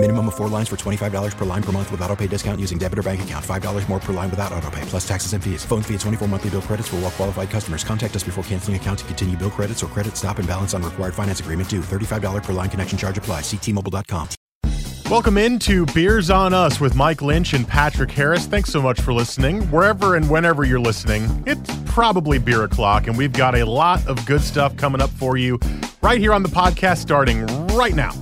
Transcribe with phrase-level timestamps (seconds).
[0.00, 2.78] Minimum of four lines for $25 per line per month with auto pay discount using
[2.78, 3.44] debit or bank account.
[3.44, 5.64] $5 more per line without auto pay, plus taxes and fees.
[5.64, 7.82] Phone fee at 24 monthly bill credits for all well qualified customers.
[7.82, 10.84] Contact us before canceling account to continue bill credits or credit stop and balance on
[10.84, 11.80] required finance agreement due.
[11.80, 13.40] $35 per line connection charge apply.
[13.40, 14.28] Ctmobile.com.
[15.10, 18.46] Welcome into Beers on Us with Mike Lynch and Patrick Harris.
[18.46, 19.62] Thanks so much for listening.
[19.70, 24.24] Wherever and whenever you're listening, it's probably beer o'clock, and we've got a lot of
[24.26, 25.58] good stuff coming up for you
[26.02, 28.12] right here on the podcast starting right now.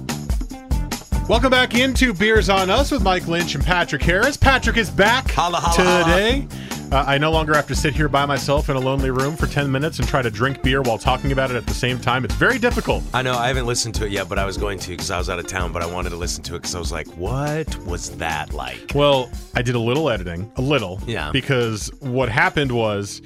[1.28, 4.36] Welcome back into Beers on Us with Mike Lynch and Patrick Harris.
[4.36, 6.46] Patrick is back Holla, holla, today.
[6.92, 9.48] Uh, I no longer have to sit here by myself in a lonely room for
[9.48, 12.24] 10 minutes and try to drink beer while talking about it at the same time.
[12.24, 13.02] It's very difficult.
[13.12, 15.18] I know I haven't listened to it yet, but I was going to because I
[15.18, 15.72] was out of town.
[15.72, 18.92] But I wanted to listen to it because I was like, "What was that like?"
[18.94, 21.32] Well, I did a little editing, a little, Yeah.
[21.32, 23.20] Because what happened was,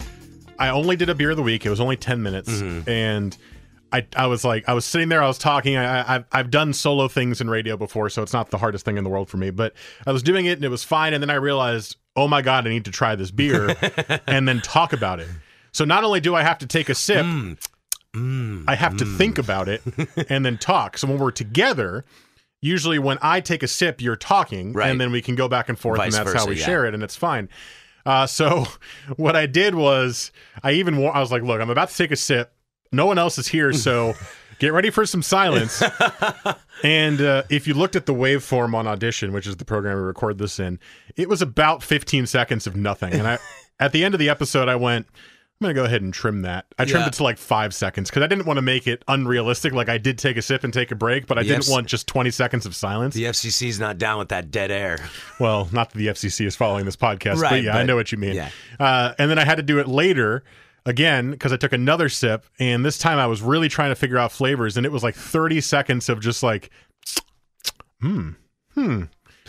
[0.58, 1.66] I only did a beer of the week.
[1.66, 2.88] It was only ten minutes, Mm-hmm.
[2.88, 3.36] and
[3.92, 5.76] I, I was like, I was sitting there, I was talking.
[5.76, 8.84] I, I, I've, I've done solo things in radio before, so it's not the hardest
[8.84, 9.50] thing in the world for me.
[9.50, 9.74] But
[10.06, 11.12] I was doing it, and it was fine.
[11.14, 13.74] And then I realized, oh my god, I need to try this beer,
[14.26, 15.28] and then talk about it.
[15.72, 17.24] So not only do I have to take a sip,
[18.14, 18.64] Mm.
[18.66, 19.82] I have to think about it
[20.28, 20.98] and then talk.
[20.98, 22.04] So when we're together,
[22.60, 24.90] usually when I take a sip, you're talking, Right.
[24.90, 26.64] and then we can go back and forth, Vice and that's how we yeah.
[26.66, 27.48] share it, and it's fine.
[28.04, 28.66] Uh, so
[29.16, 32.10] what I did was I even wa- I was like, look, I'm about to take
[32.10, 32.52] a sip.
[32.92, 34.14] No one else is here, so
[34.58, 35.82] get ready for some silence.
[36.82, 40.02] and uh, if you looked at the waveform on Audition, which is the program we
[40.02, 40.78] record this in,
[41.16, 43.12] it was about 15 seconds of nothing.
[43.12, 43.38] And I,
[43.80, 45.06] at the end of the episode, I went,
[45.60, 46.64] I'm gonna go ahead and trim that.
[46.78, 47.08] I trimmed Yeah.
[47.08, 49.74] it to like five seconds because I didn't want to make it unrealistic.
[49.74, 51.70] Like I did take a sip and take a break, but I didn't Yes.
[51.70, 53.14] want just 20 seconds of silence.
[53.14, 54.98] The FCC's not down with that dead air.
[55.38, 58.10] Well, not that the FCC is following this podcast, but Right, yeah, I know what
[58.10, 58.36] you mean.
[58.36, 58.48] yeah.
[58.78, 60.44] Uh, and then I had to do it later
[60.86, 64.18] again because I took another sip, and this time I was really trying to figure
[64.18, 66.70] out flavors, and it was like 30 seconds of just like,
[68.00, 68.30] hmm,
[68.74, 69.04] hmm.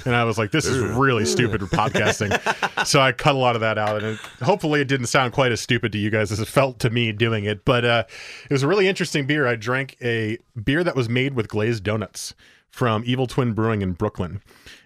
[0.06, 2.86] And I was like, this is really stupid podcasting.
[2.88, 3.98] so I cut a lot of that out.
[3.98, 6.80] And it, hopefully it didn't sound quite as stupid to you guys as it felt
[6.80, 7.66] to me doing it.
[7.66, 8.04] But uh,
[8.46, 9.46] it was a really interesting beer.
[9.46, 12.34] I drank a beer that was made with glazed donuts
[12.70, 14.42] from Evil Twin Brewing in Brooklyn.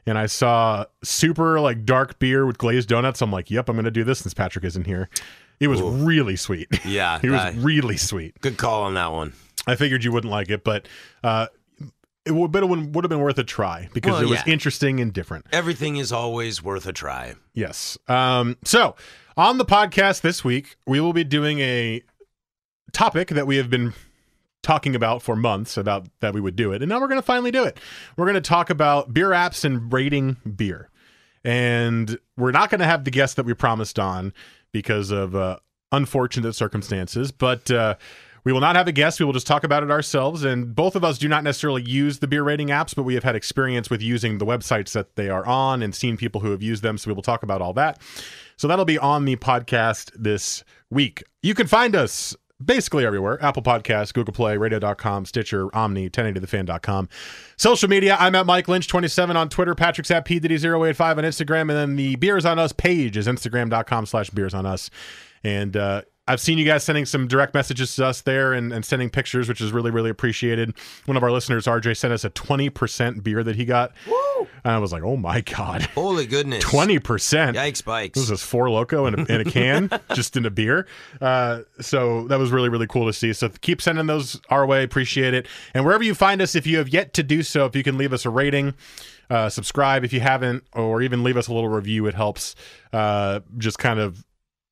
[0.05, 3.21] And I saw super like dark beer with glazed donuts.
[3.21, 5.09] I'm like, yep, I'm going to do this since Patrick isn't here.
[5.59, 6.67] It was really sweet.
[6.85, 8.39] Yeah, it was really sweet.
[8.41, 9.33] Good call on that one.
[9.67, 10.87] I figured you wouldn't like it, but
[11.23, 11.47] uh,
[12.25, 14.39] it would, but it would, would have been worth a try because Well, it was
[14.45, 14.53] yeah.
[14.53, 15.45] interesting and different.
[15.51, 17.35] Everything is always worth a try.
[17.53, 17.97] Yes.
[18.07, 18.95] Um, so
[19.37, 22.01] on the podcast this week, we will be doing a
[22.93, 23.93] topic that we have been
[24.61, 26.81] talking about for months about that we would do it.
[26.81, 27.79] And now we're going to finally do it.
[28.17, 30.89] We're going to talk about beer apps and rating beer.
[31.43, 34.33] And we're not going to have the guest that we promised on
[34.75, 35.57] because of uh,
[35.93, 37.95] unfortunate circumstances, but uh,
[38.43, 39.21] we will not have a guest.
[39.21, 40.43] We will just talk about it ourselves.
[40.43, 43.23] And both of us do not necessarily use the beer rating apps, but we have
[43.23, 46.61] had experience with using the websites that they are on and seen people who have
[46.61, 46.97] used them.
[46.97, 48.01] So we will talk about all that.
[48.57, 51.23] So that'll be on the podcast this week.
[51.41, 57.09] You can find us basically everywhere Apple Podcasts, Google Play, radio.com, Stitcher, Omny, 1080thefan.com.
[57.57, 61.95] Social media, I'm at Mike Lynch27 on Twitter, Patrick's at PDD085 on Instagram, and then
[61.95, 64.89] the Beers on Us page is Instagram.com slash Beers on Us.
[65.43, 68.83] And uh, I've seen you guys sending some direct messages to us there and, and
[68.83, 70.73] sending pictures, which is really, really appreciated.
[71.05, 73.91] One of our listeners, RJ, sent us a 20% beer that he got.
[74.63, 75.83] And I was like, oh my God.
[75.93, 76.63] Holy goodness.
[76.63, 77.53] 20%.
[77.53, 78.19] Yikes bikes.
[78.19, 80.87] This is four loco in a, in a can, just in a beer.
[81.21, 83.31] Uh, so that was really, really cool to see.
[83.31, 84.83] So keep sending those our way.
[84.83, 85.47] Appreciate it.
[85.75, 87.99] And wherever you find us, if you have yet to do so, if you can
[87.99, 88.73] leave us a rating,
[89.29, 92.55] uh, subscribe if you haven't, or even leave us a little review, it helps.
[92.91, 94.23] Uh, just kind of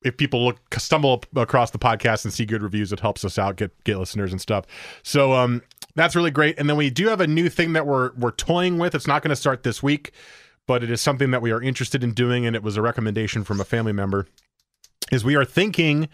[0.04, 3.56] if people look stumble across the podcast and see good reviews, it helps us out,
[3.56, 4.66] get get listeners and stuff.
[5.02, 5.62] So um,
[5.94, 6.58] that's really great.
[6.58, 8.94] And then we do have a new thing that we're we're toying with.
[8.94, 10.12] It's not going to start this week,
[10.66, 13.42] but it is something that we are interested in doing, and it was a recommendation
[13.42, 14.26] from a family member.
[15.10, 16.08] Is we are thinking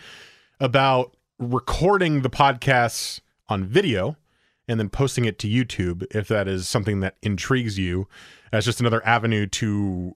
[0.60, 4.16] about recording the podcasts on video
[4.68, 8.06] and then posting it to YouTube if that is something that intrigues you
[8.52, 10.14] as just another avenue to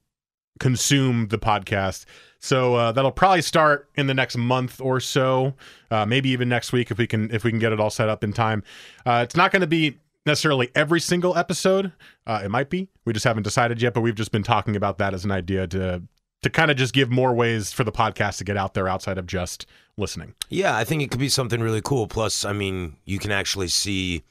[0.60, 2.04] consume the podcast.
[2.38, 5.54] So uh, that'll probably start in the next month or so,
[5.90, 8.08] uh, maybe even next week if we can if we can get it all set
[8.08, 8.62] up in time.
[9.06, 11.92] Uh, it's not going to be necessarily every single episode.
[12.26, 12.88] Uh, it might be.
[13.04, 15.66] We just haven't decided yet, but we've just been talking about that as an idea
[15.68, 16.02] to
[16.42, 19.16] to kind of just give more ways for the podcast to get out there outside
[19.16, 19.64] of just
[19.96, 20.34] listening.
[20.50, 22.06] Yeah, I think it could be something really cool.
[22.06, 24.22] Plus, I mean, you can actually see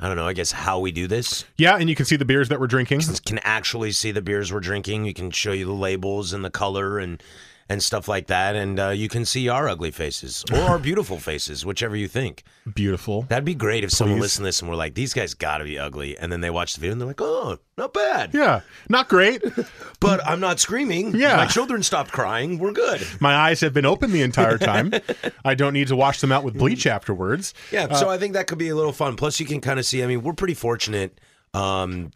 [0.00, 0.26] I don't know.
[0.26, 1.44] I guess how we do this.
[1.58, 3.02] Yeah, and you can see the beers that we're drinking.
[3.26, 5.04] Can actually see the beers we're drinking.
[5.04, 7.22] You can show you the labels and the color and
[7.70, 11.18] and stuff like that, and uh, you can see our ugly faces or our beautiful
[11.18, 12.42] faces, whichever you think.
[12.74, 13.22] Beautiful.
[13.22, 14.22] That'd be great if someone Please.
[14.22, 16.50] listened to this and we're like, "These guys got to be ugly," and then they
[16.50, 19.42] watch the video and they're like, "Oh, not bad." Yeah, not great.
[20.00, 21.14] But I'm not screaming.
[21.14, 21.36] Yeah.
[21.36, 22.58] my children stopped crying.
[22.58, 23.06] We're good.
[23.20, 24.94] My eyes have been open the entire time.
[25.44, 27.52] I don't need to wash them out with bleach afterwards.
[27.70, 29.16] Yeah, so I think that could be a little fun.
[29.16, 30.02] Plus, you can kind of see.
[30.02, 31.20] I mean, we're pretty fortunate
[31.52, 32.12] um,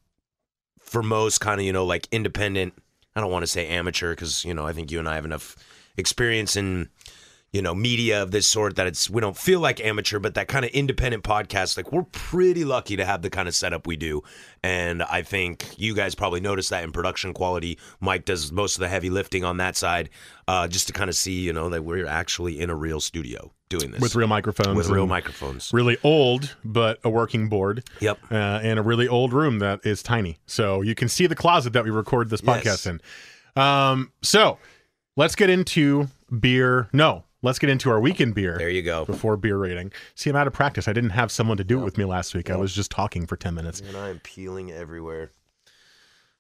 [0.81, 2.73] for most kind of you know like independent.
[3.17, 5.25] I don't want to say amateur because you know I think you and I have
[5.25, 5.57] enough
[5.97, 6.89] experience in
[7.53, 10.49] you know media of this sort that it's we don't feel like amateur, but that
[10.49, 11.77] kind of independent podcast.
[11.77, 14.23] Like we're pretty lucky to have the kind of setup we do,
[14.63, 17.79] and I think you guys probably noticed that in production quality.
[18.01, 20.11] Mike does most of the heavy lifting on that side,
[20.49, 23.53] uh, just to kind of see you know that we're actually in a real studio
[23.79, 24.77] doing this With real microphones.
[24.77, 25.71] with real microphones.
[25.73, 27.85] Really old, but a working board.
[28.01, 28.19] Yep.
[28.31, 30.39] Uh, and a really old room that is tiny.
[30.47, 32.87] So you can see the closet that we record this podcast Yes.
[32.87, 33.01] in.
[33.57, 34.59] Um, so
[35.17, 36.09] let's get into
[36.41, 36.89] beer.
[36.93, 38.57] No, let's get into our weekend beer.
[38.59, 39.05] There you go.
[39.05, 39.93] Before beer rating.
[40.15, 40.89] See, I'm out of practice.
[40.89, 42.51] I didn't have someone to do it with me last week.
[42.51, 43.81] I was just talking for 10 minutes.
[43.81, 45.31] And I'm peeling everywhere.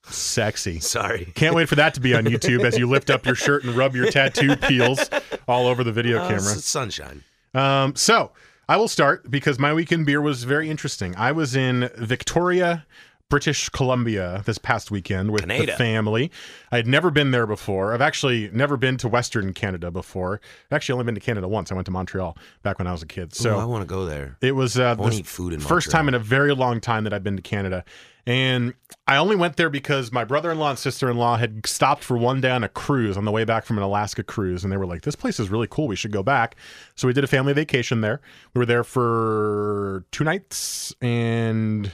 [0.08, 0.80] Sexy.
[0.80, 1.32] Sorry.
[1.34, 3.74] Can't wait for that to be on YouTube as you lift up your shirt and
[3.74, 5.08] rub your tattoo peels
[5.48, 6.40] all over the video Uh, camera.
[6.40, 7.24] sunshine.
[7.54, 8.32] Um, so
[8.68, 11.14] I will start because my weekend beer was very interesting.
[11.16, 12.84] I was in Victoria,
[13.30, 16.30] British Columbia this past weekend with the family.
[16.70, 17.94] I had never been there before.
[17.94, 20.40] I've actually never been to Western Canada before.
[20.70, 21.72] I've actually only been to Canada once.
[21.72, 23.34] I went to Montreal back when I was a kid.
[23.34, 24.36] So Ooh, I want to go there.
[24.42, 25.92] it was uh, the eat food in first Montreal.
[26.02, 27.84] time in a very long time that I've been to Canada.
[28.26, 28.74] And
[29.06, 32.02] I only went there because my brother in law and sister in law had stopped
[32.02, 34.64] for one day on a cruise on the way back from an Alaska cruise.
[34.64, 35.88] And they were like, this place is really cool.
[35.88, 36.56] We should go back.
[36.94, 38.22] So we did a family vacation there.
[38.54, 41.92] We were there for two nights and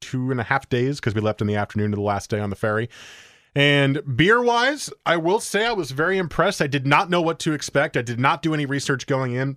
[0.00, 2.38] two and a half days because we left in the afternoon to the last day
[2.38, 2.88] on the ferry.
[3.54, 6.62] And beer wise, I will say I was very impressed.
[6.62, 7.96] I did not know what to expect.
[7.96, 9.56] I did not do any research going in.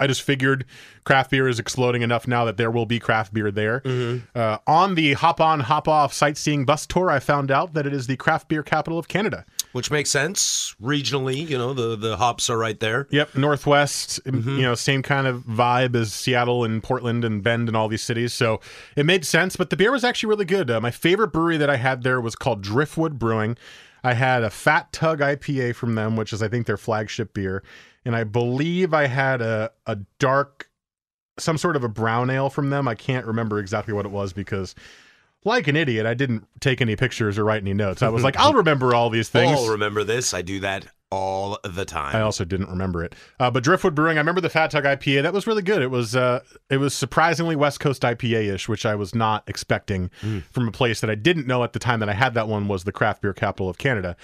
[0.00, 0.64] I just figured
[1.04, 3.82] craft beer is exploding enough now that there will be craft beer there.
[4.34, 7.92] Uh, on the hop on, hop off sightseeing bus tour, I found out that it
[7.92, 9.44] is the craft beer capital of Canada.
[9.72, 11.48] Which makes sense regionally.
[11.48, 13.06] You know, the, the hops are right there.
[13.10, 14.32] Yep, Northwest, you
[14.62, 18.32] know, same kind of vibe as Seattle and Portland and Bend and all these cities.
[18.32, 18.60] So
[18.96, 20.70] it made sense, but the beer was actually really good.
[20.70, 23.56] Uh, my favorite brewery that I had there was called Driftwood Brewing.
[24.02, 27.62] I had a Fat Tug IPA from them, which is, I think, their flagship beer.
[28.04, 30.70] And I believe I had a, a dark,
[31.38, 32.88] some sort of a brown ale from them.
[32.88, 34.74] I can't remember exactly what it was because,
[35.44, 38.02] like an idiot, I didn't take any pictures or write any notes.
[38.02, 39.58] I was like, I'll remember all these things.
[39.58, 40.32] I'll remember this.
[40.32, 42.14] I do that all the time.
[42.14, 43.14] I also didn't remember it.
[43.38, 45.22] Uh, but Driftwood Brewing, I remember the Fat Tug IPA.
[45.22, 45.82] That was really good.
[45.82, 50.10] It was uh, it was surprisingly West Coast IPA ish, which I was not expecting
[50.52, 52.68] from a place that I didn't know at the time that I had that one
[52.68, 54.16] was the craft beer capital of Canada.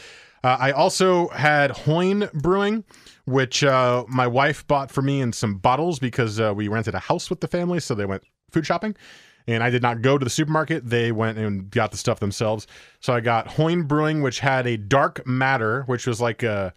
[0.46, 2.84] Uh, I also had Hoyne Brewing,
[3.24, 7.00] which uh, my wife bought for me in some bottles because uh, we rented a
[7.00, 8.22] house with the family, so they went
[8.52, 8.94] food shopping.
[9.48, 10.88] And I did not go to the supermarket.
[10.88, 12.68] They went and got the stuff themselves.
[13.00, 16.72] So I got Hoyne Brewing, which had a dark matter, which was like a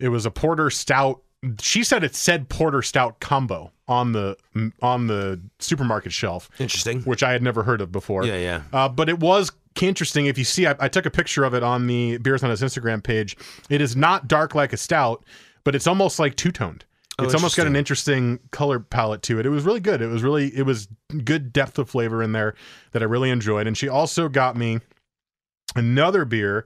[0.00, 1.22] it was a porter stout
[1.60, 4.36] she said it said porter stout combo on the
[4.82, 7.02] on the supermarket shelf Interesting.
[7.02, 8.62] which i had never heard of before Yeah, yeah.
[8.72, 9.52] uh, but it was
[9.86, 12.50] interesting if you see I, I took a picture of it on the Beers on
[12.50, 13.36] Us instagram page
[13.70, 15.24] it is not dark like a stout
[15.64, 16.84] but it's almost like two-toned
[17.20, 19.46] it's almost got an interesting color palette to it.
[19.46, 20.00] It was really good.
[20.00, 20.88] It was really it was
[21.24, 22.54] good depth of flavor in there
[22.92, 23.66] that I really enjoyed.
[23.66, 24.78] And she also got me
[25.74, 26.64] another beer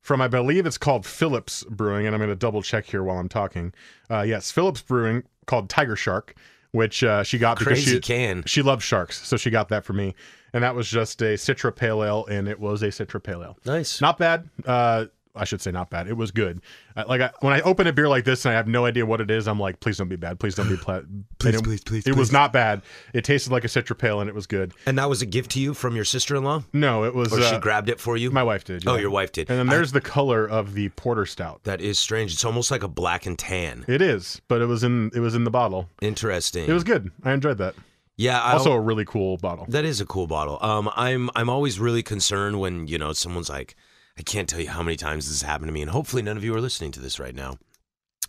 [0.00, 3.18] from I believe it's called Phillips Brewing, and I'm going to double check here while
[3.18, 3.74] I'm talking.
[4.08, 6.34] Uh, yes, Phillips Brewing called Tiger Shark,
[6.72, 8.42] which uh, she got because Crazy she can.
[8.46, 10.14] she loves sharks, so she got that for me.
[10.52, 13.58] And that was just a Citra Pale Ale, and it was a Citra Pale Ale.
[13.66, 14.00] Nice.
[14.00, 14.48] Not bad.
[14.64, 15.06] Uh,
[15.38, 16.08] I should say not bad.
[16.08, 16.60] It was good.
[16.96, 19.06] Uh, like I, when I open a beer like this and I have no idea
[19.06, 20.38] what it is, I'm like, please don't be bad.
[20.40, 21.00] Please don't be pla-
[21.38, 22.82] Please, it, please, please, It was not bad.
[23.14, 24.72] It tasted like a Citra Pale, and it was good.
[24.86, 26.64] And that was a gift to you from your sister in law?
[26.72, 27.32] No, it was.
[27.32, 28.30] Or she uh, grabbed it for you?
[28.32, 28.86] my wife did.
[28.88, 29.48] Oh, your wife did.
[29.48, 31.62] And then I- there's the color of the porter stout.
[31.64, 32.32] that is strange.
[32.32, 33.84] It's almost like a black and tan.
[33.86, 35.88] It is, but it was in it was in the bottle.
[36.02, 36.68] Interesting.
[36.68, 37.10] It was good.
[37.24, 37.74] I enjoyed that.
[38.16, 38.40] yeah.
[38.42, 39.66] I Also, a really cool bottle.
[39.68, 40.58] That is a cool bottle.
[40.60, 43.76] Um, I'm I'm always really concerned when you know someone's like,
[44.18, 46.36] I can't tell you how many times this has happened to me, and hopefully none
[46.36, 47.58] of you are listening to this right now.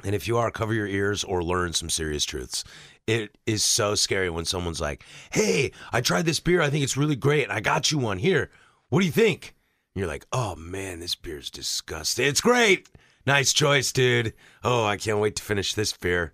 [0.04, 2.64] And if you are, cover your ears or learn some serious truths.
[3.08, 6.62] It is so scary when someone's like, "Hey, I tried this beer.
[6.62, 7.50] I think it's really great.
[7.50, 8.52] I got you one here.
[8.90, 9.56] What do you think?"
[9.96, 12.28] And you're like, "Oh man, this beer's disgusting.
[12.28, 12.88] It's great.
[13.26, 14.34] Nice choice, dude.
[14.64, 16.34] Oh, I can't wait to finish this beer."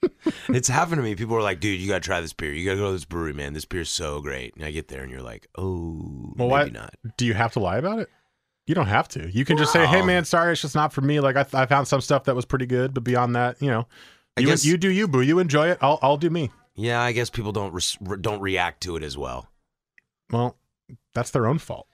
[0.48, 1.16] it's happened to me.
[1.16, 2.52] People are like, "Dude, you gotta try this beer.
[2.52, 3.52] You gotta go to this brewery, man.
[3.52, 6.68] This beer's so great." And I get there, and you're like, "Oh, Well, maybe why
[6.68, 8.08] not." do you have to lie about it?
[8.68, 9.30] You don't have to.
[9.30, 11.64] You can just say, "Hey, man, sorry, it's just not for me." Like I, I
[11.66, 13.86] found some stuff that was pretty good, but beyond that, you know,
[14.36, 15.22] I you, guess- you do you, boo.
[15.22, 15.78] You enjoy it.
[15.80, 16.50] I'll I'll do me.
[16.74, 19.48] Yeah, I guess people don't res- re- don't react to it as well.
[20.30, 20.56] Well,
[21.14, 21.88] that's their own fault.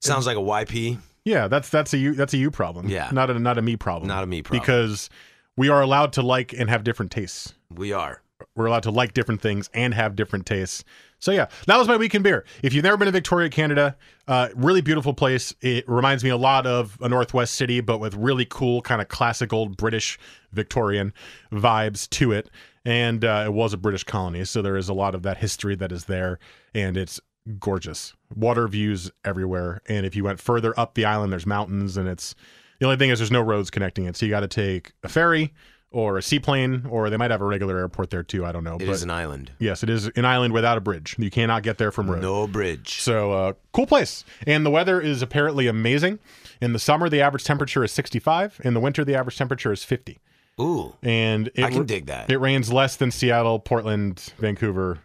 [0.00, 0.98] Sounds like a YP.
[1.24, 2.88] Yeah, that's that's a you that's a you problem.
[2.88, 3.10] Yeah.
[3.12, 4.08] not a not a me problem.
[4.08, 4.60] Not a me problem.
[4.60, 5.10] because
[5.56, 7.54] we are allowed to like and have different tastes.
[7.70, 8.22] We are.
[8.56, 10.84] We're allowed to like different things and have different tastes.
[11.18, 12.44] So yeah, that was my week in beer.
[12.62, 13.96] If you've never been to Victoria, Canada,
[14.28, 15.54] uh, really beautiful place.
[15.60, 19.08] It reminds me a lot of a Northwest city, but with really cool kind of
[19.08, 20.18] classic old British
[20.52, 21.12] Victorian
[21.50, 22.48] vibes to it.
[22.84, 25.74] And uh, it was a British colony, so there is a lot of that history
[25.76, 26.38] that is there,
[26.74, 27.18] and it's
[27.58, 28.12] gorgeous.
[28.36, 32.34] Water views everywhere, and if you went further up the island, there's mountains, and it's
[32.78, 35.08] the only thing is there's no roads connecting it, so you got to take a
[35.08, 35.54] ferry
[35.94, 38.44] or a seaplane, or they might have a regular airport there too.
[38.44, 39.52] I don't know, It but is an island.
[39.58, 41.14] yes, it is an island without a bridge.
[41.18, 42.20] You cannot get there from road.
[42.22, 43.00] No bridge.
[43.00, 44.24] So, uh, cool place.
[44.46, 46.18] And the weather is apparently amazing.
[46.60, 48.60] In the summer, the average temperature is 65.
[48.64, 50.18] In the winter, the average temperature is 50.
[50.60, 52.30] Ooh, And it, I can dig that.
[52.30, 55.00] It rains less than Seattle, Portland, Vancouver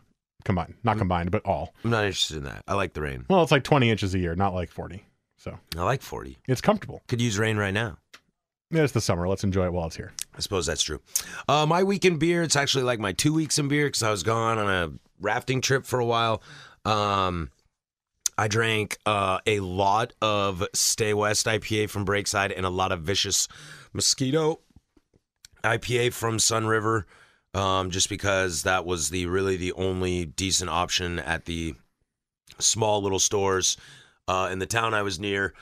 [0.46, 0.75] combined.
[0.84, 1.00] Not Mm.
[1.00, 1.74] combined, but all.
[1.84, 2.63] I'm not interested in that.
[2.67, 3.25] I like the rain.
[3.29, 5.05] Well, it's like 20 inches a year, not like 40.
[5.38, 6.38] So I like 40.
[6.48, 7.01] it's comfortable.
[7.08, 7.98] Could use rain right now.
[8.71, 9.27] Yeah, It's the summer.
[9.27, 10.13] Let's enjoy it while it's here.
[10.35, 11.01] I suppose that's true.
[11.47, 14.11] Uh, my week in beer, it's actually like my two weeks in beer because I
[14.11, 16.43] was gone on a rafting trip for a while.
[16.85, 17.49] Um,
[18.38, 23.01] I drank uh, a lot of Stay West IPA from Breakside and a lot of
[23.01, 23.47] Vicious
[23.91, 24.59] Mosquito
[25.63, 27.05] IPA from Sunriver,
[27.55, 31.73] um, just because that was the really the only decent option at the
[32.59, 33.77] small little stores
[34.27, 35.53] uh, in the town I was near.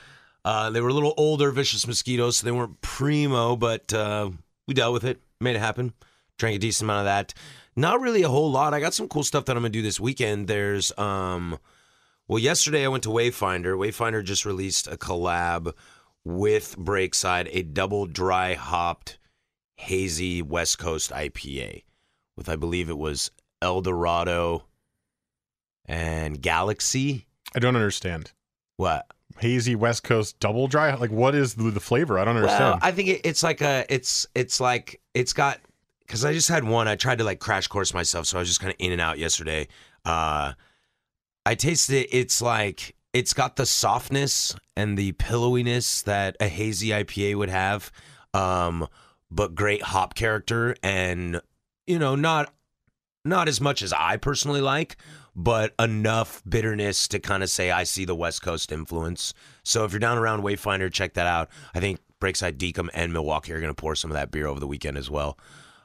[0.48, 4.30] Uh, they were a little older, vicious mosquitoes, so they weren't primo, but uh,
[4.66, 5.92] we dealt with it, made it happen.
[6.38, 7.34] Drank a decent amount of that.
[7.76, 8.72] Not really a whole lot.
[8.72, 10.48] I got some cool stuff that I'm gonna do this weekend.
[10.48, 11.58] There's um,
[12.28, 13.76] well, yesterday I went to Wayfinder.
[13.76, 15.74] Wayfinder just released a collab
[16.24, 19.18] with Breakside, a double dry hopped
[19.76, 21.82] hazy West Coast IPA
[22.38, 24.64] with I believe it was El Dorado
[25.84, 27.26] and Galaxy.
[27.54, 28.32] I don't understand.
[28.78, 29.12] What?
[29.40, 30.94] Hazy West Coast double dry?
[30.94, 32.18] Like, what is the, the flavor?
[32.18, 32.64] I don't understand.
[32.64, 35.60] Well, I think it, it's like a it's it's like it's got
[36.00, 36.88] because I just had one.
[36.88, 39.00] I tried to like crash course myself, so I was just kind of in and
[39.00, 39.68] out yesterday.
[40.04, 40.52] Uh,
[41.44, 42.08] I tasted it.
[42.12, 47.90] It's like it's got the softness and the pillowiness that a hazy IPA would have,
[48.34, 48.86] um,
[49.30, 51.40] but great hop character and
[51.86, 52.52] you know not
[53.24, 54.96] not as much as I personally like,
[55.38, 59.32] but enough bitterness to kind of say I see the West Coast influence.
[59.62, 61.48] So if you're down around Wayfinder, check that out.
[61.72, 64.58] I think Breakside Dekum and Milwaukie are going to pour some of that beer over
[64.58, 65.38] the weekend as well.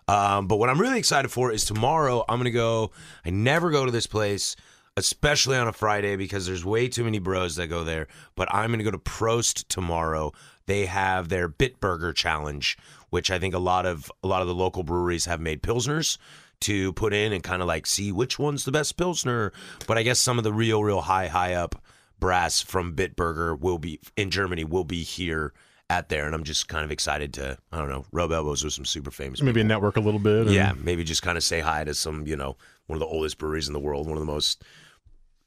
[0.08, 2.90] Um, but what I'm really excited for is tomorrow I'm going to go.
[3.24, 4.56] I never go to this place,
[4.98, 8.08] especially on a Friday because there's way too many bros that go there.
[8.34, 10.32] But I'm going to go to Prost tomorrow.
[10.66, 12.76] They have their Bitburger challenge,
[13.12, 16.18] which I think a lot of a lot of the local breweries have made pilsners
[16.64, 19.54] to put in and kind of like see which one's the best pilsner.
[19.88, 21.82] But I guess some of the real, real high, high up
[22.20, 25.54] brass from Bitburger will be in Germany will be here
[25.90, 28.74] at there, and I'm just kind of excited to I don't know rub elbows with
[28.74, 29.42] some super famous.
[29.42, 29.68] Maybe a people.
[29.68, 30.48] network a little bit.
[30.48, 32.56] and- Yeah, maybe just kind of say hi to some, you know,
[32.88, 34.64] one of the oldest breweries in the world, one of the most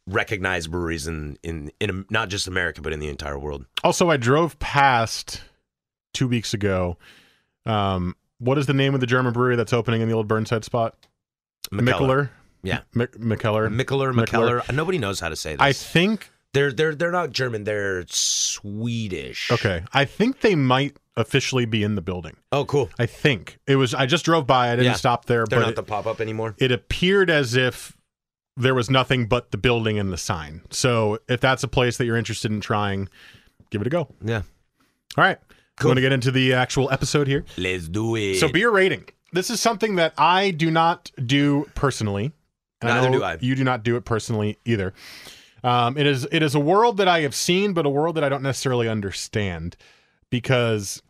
[0.06, 3.64] recognized breweries in in in not just America but in the entire world.
[3.82, 5.40] Also, I drove past
[6.12, 6.96] two weeks ago.
[7.64, 10.64] Um, what is the name of the German brewery that's opening in the old Burnside
[10.64, 10.94] spot?
[11.72, 12.30] Mikkeller.
[12.62, 12.80] Yeah.
[12.94, 13.68] Mik- Mikkeller.
[13.68, 14.14] Mikkeller, Mikkeller.
[14.26, 14.68] Mikkeller.
[14.68, 15.60] Uh, nobody knows how to say this.
[15.60, 16.30] I think.
[16.52, 17.64] they're they're they're not German.
[17.64, 19.50] They're Swedish.
[19.50, 22.36] Okay, I think they might officially be in the building.
[22.52, 22.90] Oh, cool.
[22.98, 23.94] I think it was.
[23.94, 24.68] I just drove by.
[24.68, 24.92] I didn't Yeah.
[24.94, 26.54] stop there, They're but not it, the pop up anymore.
[26.58, 27.96] it appeared as if
[28.56, 30.62] there was nothing but the building and the sign.
[30.70, 33.08] So if that's a place that you're interested in trying,
[33.70, 34.08] give it a go.
[34.24, 34.42] Yeah.
[35.18, 35.38] All right.
[35.76, 35.90] Cool.
[35.90, 37.44] Want to get into the actual episode here?
[37.58, 38.36] Let's do it.
[38.36, 39.04] So beer rating.
[39.32, 42.32] This is something that I do not do personally.
[42.80, 43.38] And Neither know do I.
[43.40, 44.94] You do not do it personally either.
[45.62, 48.24] Um, it is it is a world that I have seen, but a world that
[48.24, 49.76] I don't necessarily understand
[50.30, 51.02] because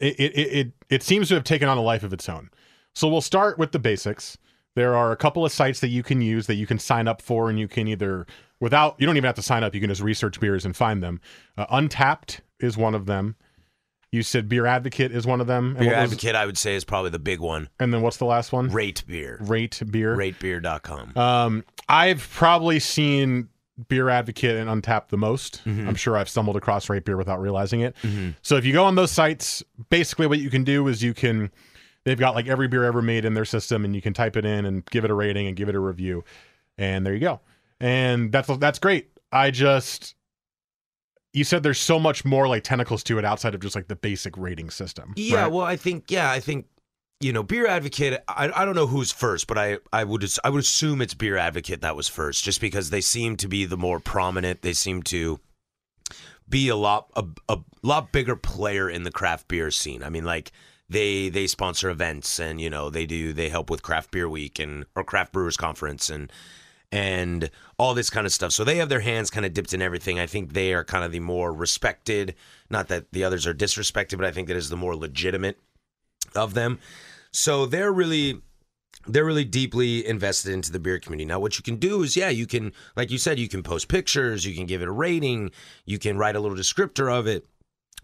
[0.00, 2.50] it it it, it, it seems to have taken on a life of its own.
[2.94, 4.38] So we'll start with the basics.
[4.74, 7.20] There are a couple of sites that you can use that you can sign up
[7.20, 8.26] for, and you can either
[8.60, 9.74] without you don't even have to sign up.
[9.74, 11.20] You can just research beers and find them.
[11.56, 13.36] Uh, Untappd is one of them.
[14.10, 15.70] You said Beer Advocate is one of them.
[15.76, 17.68] And Beer what was- Advocate, I would say, is probably the big one.
[17.78, 18.70] and then what's the last one?
[18.70, 19.38] Rate beer.
[19.42, 20.16] Rate beer.
[20.16, 21.12] Ratebeer.com.
[21.16, 23.48] Um, I've probably seen
[23.88, 25.62] Beer Advocate and Untappd the most.
[25.66, 25.88] Mm-hmm.
[25.88, 27.94] I'm sure I've stumbled across Rate Beer without realizing it.
[28.42, 31.50] So if you go on those sites, basically what you can do is you can
[32.04, 34.44] they've got like every beer ever made in their system, and you can type it
[34.46, 36.24] in and give it a rating and give it a review,
[36.78, 37.40] and there you go.
[37.78, 39.10] And that's that's great.
[39.30, 40.14] I just
[41.32, 43.96] you said there's so much more like tentacles to it outside of just like the
[43.96, 45.12] basic rating system.
[45.16, 45.52] Yeah, right?
[45.52, 46.66] well, I think yeah, I think
[47.20, 48.22] you know, Beer Advocate.
[48.28, 51.36] I, I don't know who's first, but I I would I would assume it's Beer
[51.36, 54.62] Advocate that was first, just because they seem to be the more prominent.
[54.62, 55.40] They seem to
[56.48, 60.02] be a lot a, a lot bigger player in the craft beer scene.
[60.02, 60.52] I mean, like
[60.88, 64.58] they they sponsor events and you know they do they help with craft beer week
[64.58, 66.32] and or craft brewers conference and
[66.90, 68.52] and all this kind of stuff.
[68.52, 70.18] So they have their hands kind of dipped in everything.
[70.18, 72.34] I think they are kind of the more respected.
[72.70, 75.58] Not that the others are disrespected, but I think that is the more legitimate
[76.34, 76.78] of them.
[77.30, 78.40] So they're really
[79.06, 81.24] they're really deeply invested into the beer community.
[81.24, 83.88] Now, what you can do is, yeah, you can, like you said, you can post
[83.88, 85.50] pictures, you can give it a rating,
[85.86, 87.46] you can write a little descriptor of it.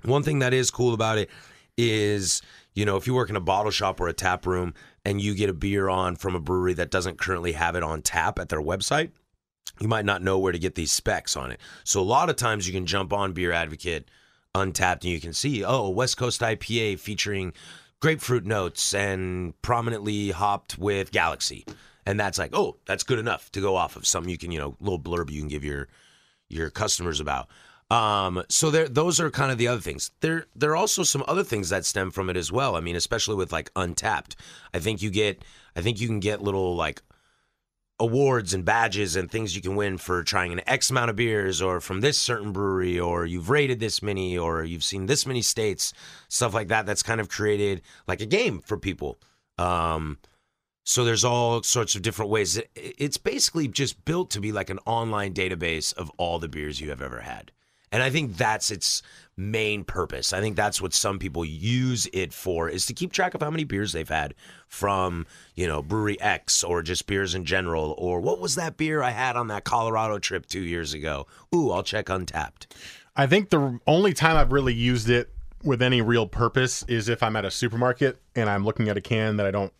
[0.02, 1.30] One thing that is cool about it
[1.76, 2.42] is,
[2.74, 4.74] you know, if you work in a bottle shop or a tap room
[5.04, 8.02] and you get a beer on from a brewery that doesn't currently have it on
[8.02, 9.10] tap at their website,
[9.80, 11.60] you might not know where to get these specs on it.
[11.84, 14.08] So a lot of times you can jump on Beer Advocate
[14.54, 17.52] Untappd and you can see, oh, West Coast IPA featuring
[18.00, 21.64] grapefruit notes and prominently hopped with Galaxy.
[22.06, 24.58] And that's like, oh, that's good enough to go off of something you can, you
[24.58, 25.88] know, little blurb you can give your
[26.48, 27.48] your customers about.
[27.90, 30.10] Um, so there, those are kind of the other things.
[30.20, 32.76] There, there are also some other things that stem from it as well.
[32.76, 34.34] I mean, especially with like Untappd,
[34.72, 35.42] I think you get,
[35.76, 37.02] I think you can get little like
[38.00, 41.62] awards and badges and things you can win for trying an X amount of beers
[41.62, 45.42] or from this certain brewery or you've rated this many or you've seen this many
[45.42, 45.92] states,
[46.28, 46.86] stuff like that.
[46.86, 49.18] That's kind of created like a game for people.
[49.58, 50.18] Um,
[50.84, 52.60] so there's all sorts of different ways.
[52.74, 56.90] It's basically just built to be like an online database of all the beers you
[56.90, 57.52] have ever had.
[57.92, 59.02] And I think that's its
[59.36, 60.32] main purpose.
[60.32, 63.50] I think that's what some people use it for is to keep track of how
[63.50, 64.34] many beers they've had
[64.68, 69.02] from, you know, brewery X or just beers in general or what was that beer
[69.02, 71.26] I had on that Colorado trip 2 years ago.
[71.54, 72.66] Ooh, I'll check Untappd.
[73.16, 75.30] I think the only time I've really used it
[75.62, 79.00] with any real purpose is if I'm at a supermarket and I'm looking at a
[79.00, 79.72] can that I don't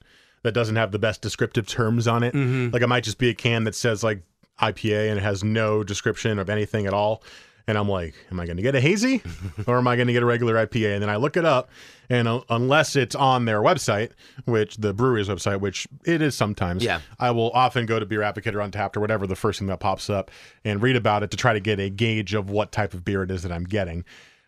[0.45, 2.35] that doesn't have the best descriptive terms on it.
[2.35, 2.73] Mm-hmm.
[2.73, 4.23] Like it might just be a can that says like
[4.61, 7.23] IPA and it has no description of anything at all.
[7.67, 9.23] And I'm like, am I going to get a hazy
[9.67, 10.95] or am I going to get a regular IPA?
[10.95, 11.71] And then I look it up,
[12.11, 14.11] and uh, unless it's on their website,
[14.45, 17.01] which the brewery's website, which it is sometimes, Yeah.
[17.19, 19.81] I will often go to Beer Advocate or Untappd or whatever the first thing that
[19.81, 20.31] pops up
[20.63, 23.23] and read about it to try to get a gauge of what type of beer
[23.23, 24.05] it is that I'm getting.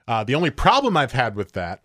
[0.07, 1.81] Uh, the only problem I've had with that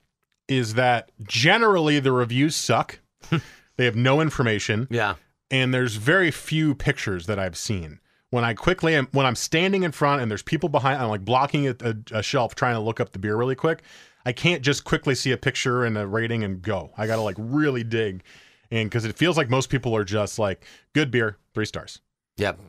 [0.50, 3.00] is that generally the reviews suck.
[3.78, 5.16] they have no information Yeah.
[5.50, 8.01] and there's very few pictures that I've seen.
[8.32, 11.24] When I quickly am, when I'm standing in front and there's people behind, I'm like
[11.24, 13.84] blocking a, a, a shelf trying to look up the beer really quick.
[14.26, 16.92] I can't just quickly see a picture and a rating and go.
[16.98, 18.24] I got to like really dig,
[18.70, 22.00] and because it feels like most people are just like good beer, three stars.
[22.38, 22.60] Yep.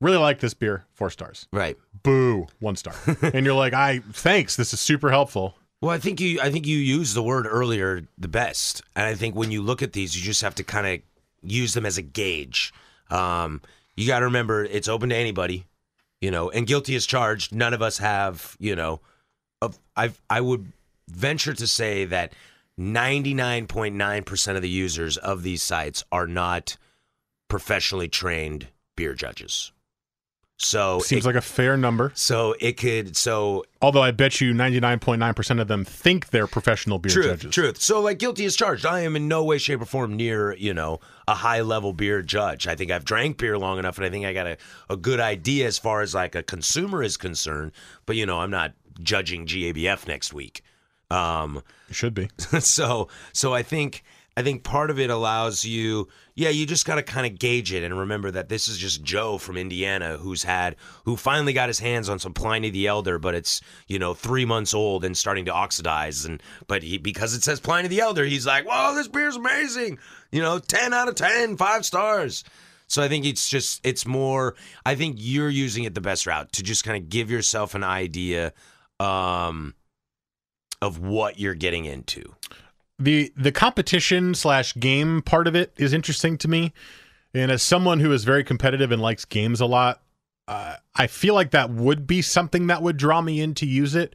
[0.00, 1.48] Really like this beer, four stars.
[1.52, 1.76] Right.
[2.02, 2.94] Boo, one star.
[3.22, 5.56] and you're like, I thanks, this is super helpful.
[5.80, 8.82] Well, I think you I think you used the word earlier the best.
[8.94, 11.00] And I think when you look at these, you just have to kind of
[11.42, 12.72] use them as a gauge.
[13.10, 13.62] Um,
[13.96, 15.66] you got to remember it's open to anybody,
[16.20, 17.54] you know, and guilty as charged.
[17.54, 19.00] None of us have, you know,
[19.96, 20.72] I I would
[21.08, 22.32] venture to say that
[22.78, 26.76] 99.9% of the users of these sites are not
[27.48, 29.72] professionally trained beer judges.
[30.58, 32.12] So Seems it, like a fair number.
[32.14, 37.12] so it could so Although I bet you 99.9% of them think they're professional beer
[37.12, 37.54] truth, judges.
[37.54, 37.82] Truth.
[37.82, 38.86] So, like, guilty as charged.
[38.86, 42.22] I am in no way, shape, or form near, you know, a high level beer
[42.22, 42.66] judge.
[42.66, 44.56] I think I've drank beer long enough, and I think I got a,
[44.88, 47.72] a good idea as far as like a consumer is concerned.
[48.06, 50.62] But you know, I'm not judging GABF next week.
[51.10, 52.30] Um, You should be.
[52.60, 54.02] so, so I think.
[54.38, 57.72] I think part of it allows you, yeah, you just got to kind of gauge
[57.72, 61.70] it and remember that this is just Joe from Indiana who's had, who finally got
[61.70, 65.16] his hands on some Pliny the Elder, but it's, you know, three months old and
[65.16, 66.26] starting to oxidize.
[66.26, 69.98] And, but he, because it says Pliny the Elder, he's like, whoa, this beer's amazing.
[70.30, 72.44] You know, 10 out of 10, five stars.
[72.88, 76.52] So I think it's just, it's more, I think you're using it the best route
[76.52, 78.52] to just kind of give yourself an idea
[79.00, 79.74] um,
[80.82, 82.34] of what you're getting into.
[82.98, 86.72] The the competition slash game part of it is interesting to me.
[87.34, 90.02] And as someone who is very competitive and likes games a lot
[90.48, 93.94] uh, i feel like that would be something that would draw me in to use
[93.94, 94.14] it.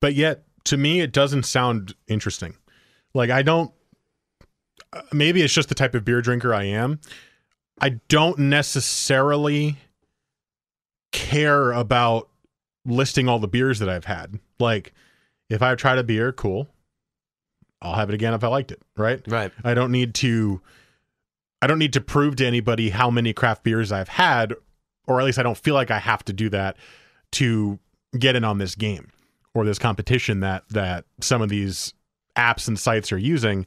[0.00, 2.56] But yet to me it doesn't sound interesting.
[3.14, 3.72] Like i don't
[4.92, 7.00] uh, maybe it's just the type of beer drinker i am.
[7.80, 9.78] I don't necessarily
[11.10, 12.28] care about
[12.84, 14.38] listing all the beers that i've had.
[14.58, 14.92] Like
[15.48, 16.68] if i've tried a beer cool
[17.82, 19.20] I'll have it again if I liked it, right?
[19.26, 19.52] Right.
[19.64, 20.60] I don't need to
[21.60, 24.54] I don't need to prove to anybody how many craft beers I've had
[25.06, 26.76] or at least I don't feel like I have to do that
[27.32, 27.78] to
[28.18, 29.10] get in on this game
[29.54, 31.92] or this competition that that some of these
[32.36, 33.66] apps and sites are using.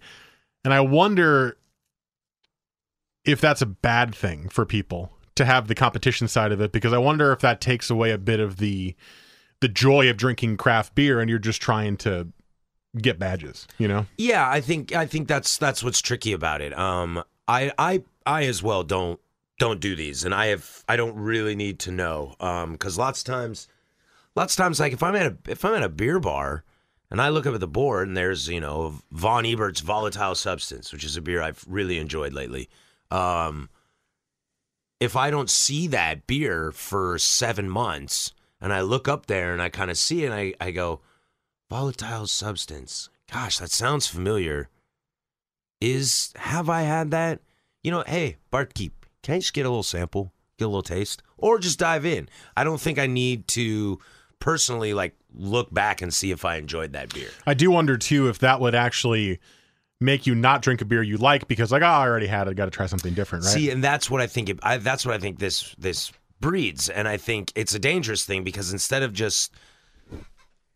[0.64, 1.58] And I wonder
[3.26, 6.94] if that's a bad thing for people to have the competition side of it because
[6.94, 8.96] I wonder if that takes away a bit of the
[9.62, 12.28] the joy of drinking craft beer and you're just trying to
[12.98, 14.06] get badges, you know?
[14.18, 16.78] Yeah, I think I think that's that's what's tricky about it.
[16.78, 19.20] Um, I I I as well don't
[19.60, 23.22] don't do these, and I have I don't really need to know um because lots
[23.22, 23.68] of times,
[24.36, 26.64] lots of times like if I'm at a if I'm at a beer bar
[27.12, 30.92] and I look up at the board and there's you know Von Ebert's Volatile Substance,
[30.92, 32.70] which is a beer I've really enjoyed lately.
[33.12, 33.70] Um,
[35.00, 38.32] if I don't see that beer for seven months
[38.62, 41.02] and I look up there and I kind of see it and I, I go,
[41.76, 43.10] volatile substance.
[43.30, 44.70] Gosh, that sounds familiar.
[45.82, 47.42] Is have I had that?
[47.84, 51.22] You know, hey, Bartkeep, can I just get a little sample, get a little taste,
[51.38, 52.30] or just dive in?
[52.56, 54.00] I don't think I need to
[54.40, 57.30] personally like look back and see if I enjoyed that beer.
[57.46, 59.42] I do wonder too if that would actually
[60.00, 62.52] make you not drink a beer you like because like oh I already had it,
[62.52, 63.54] I got to try something different, right?
[63.54, 64.48] See, and that's what I think.
[64.48, 68.24] It, I, that's what I think this this breeds, and I think it's a dangerous
[68.24, 69.52] thing because instead of just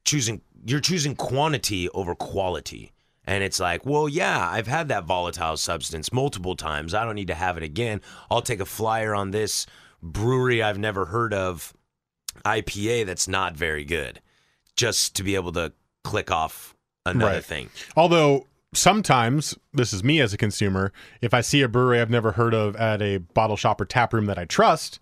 [0.04, 2.92] choosing, you're choosing quantity over quality.
[3.26, 6.94] And it's like, well, yeah, I've had that volatile substance multiple times.
[6.94, 8.02] I don't need to have it again.
[8.32, 9.68] I'll take a flyer on this
[10.02, 11.74] brewery I've never heard of
[12.46, 14.22] IPA that's not very good
[14.76, 17.44] just to be able to click off another Right.
[17.44, 17.70] thing.
[17.96, 20.92] Although sometimes this is me as a consumer,
[21.22, 24.14] if I see a brewery I've never heard of at a bottle shop or tap
[24.14, 25.00] room that I trust,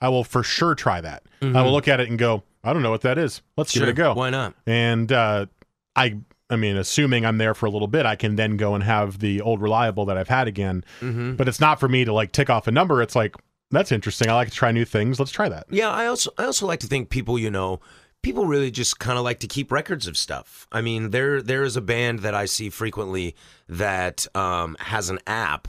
[0.00, 1.22] I will for sure try that.
[1.40, 1.68] I will mm-hmm.
[1.70, 3.42] look at it and go, I don't know what that is.
[3.56, 3.92] Let's give it a.
[3.92, 4.14] Go.
[4.14, 4.54] why not?
[4.66, 5.46] And uh,
[5.94, 6.18] I,
[6.50, 9.18] I mean, assuming I'm there for a little bit, I can then go and have
[9.18, 10.84] the old reliable that I've had again.
[11.00, 11.34] Mm-hmm.
[11.34, 13.02] But it's not for me to like tick off a number.
[13.02, 13.36] It's like
[13.70, 14.30] that's interesting.
[14.30, 15.18] I like to try new things.
[15.18, 15.66] Let's try that.
[15.70, 17.80] Yeah, I also I also like to think people, you know,
[18.22, 20.66] people really just kind of like to keep records of stuff.
[20.72, 23.36] I mean, there there is a band that I see frequently
[23.68, 25.68] that um, has an app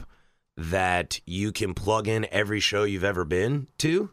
[0.57, 4.11] that you can plug in every show you've ever been to,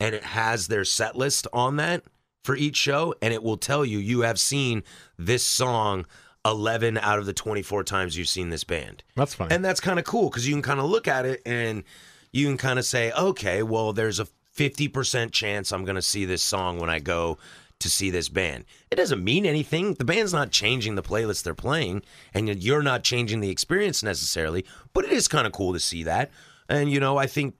[0.00, 2.02] and it has their set list on that
[2.42, 4.82] for each show, and it will tell you you have seen
[5.18, 6.06] this song.
[6.44, 9.04] 11 out of the 24 times you've seen this band.
[9.14, 9.54] That's funny.
[9.54, 11.84] And that's kind of cool because you can kind of look at it and
[12.32, 14.26] you can kind of say, okay, well, there's a
[14.56, 17.38] 50% chance I'm going to see this song when I go
[17.78, 18.64] to see this band.
[18.90, 19.94] It doesn't mean anything.
[19.94, 22.02] The band's not changing the playlist they're playing,
[22.32, 26.02] and you're not changing the experience necessarily, but it is kind of cool to see
[26.04, 26.30] that.
[26.68, 27.54] And, you know, I think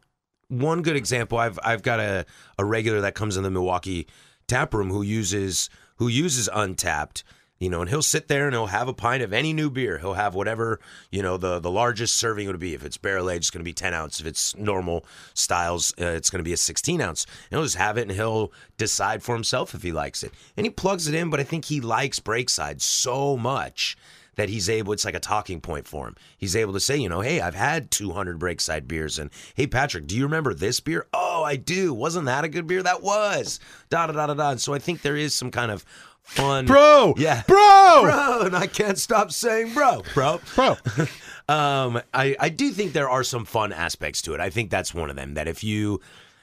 [0.48, 2.26] one good example I've I've got a,
[2.58, 4.06] a regular that comes in the Milwaukie
[4.46, 7.22] tap room who uses who uses Untappd
[7.62, 9.98] you know and he'll sit there and he'll have a pint of any new beer.
[9.98, 12.74] He'll have whatever you know the the largest serving would be.
[12.74, 14.20] If it's barrel aged it's going to be 10 ounce.
[14.20, 17.24] If it's normal styles uh, it's going to be a 16 ounce.
[17.24, 20.32] And he'll just have it and he'll decide for himself if he likes it.
[20.56, 23.96] And he plugs it in but i think he likes breakside so much
[24.36, 27.08] that he's able it's like a talking point for him he's able to say you
[27.08, 31.06] know hey i've had 200 breakside beers and hey patrick do you remember this beer
[31.12, 34.50] oh i do wasn't that a good beer that was da da da da da
[34.50, 35.84] and so i think there is some kind of
[36.22, 37.14] fun Bro!
[37.16, 38.00] yeah Bro!
[38.02, 40.76] bro and i can't stop saying bro bro Bro.
[41.48, 44.40] um, I, I do think there are some fun aspects to it.
[44.40, 45.34] I think that's one of them.
[45.34, 46.00] That if you,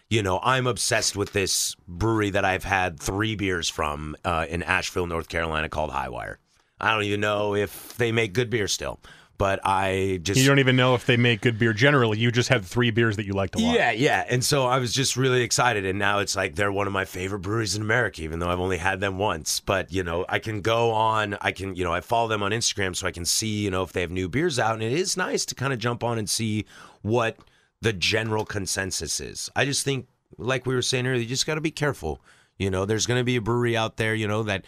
[0.10, 4.64] you know, I'm obsessed with this brewery that I've had three beers from uh, in
[4.64, 6.40] Asheville, North Carolina, called Hi-Wire.
[6.80, 9.00] I don't even know if they make good beer still,
[9.38, 12.18] but I just You don't even know if they make good beer generally.
[12.20, 13.74] You just had three beers that you liked a lot.
[13.74, 14.26] yeah, yeah.
[14.30, 15.86] And so I was just really excited.
[15.86, 18.60] And now it's like they're one of my favorite breweries in America, even though I've
[18.60, 19.60] only had them once.
[19.60, 22.52] But, you know, I can go on, I can, you know, I follow them on
[22.52, 24.74] Instagram so I can see, you know, if they have new beers out.
[24.74, 26.66] And it is nice to kind of jump on and see
[27.02, 27.38] what
[27.82, 29.50] the general consensus is.
[29.56, 32.22] I just think, like we were saying earlier, you just got to be careful.
[32.58, 34.66] You know, there's going to be a brewery out there, you know, that,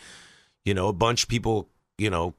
[0.64, 1.68] you know, a bunch of people,
[2.02, 2.34] you know,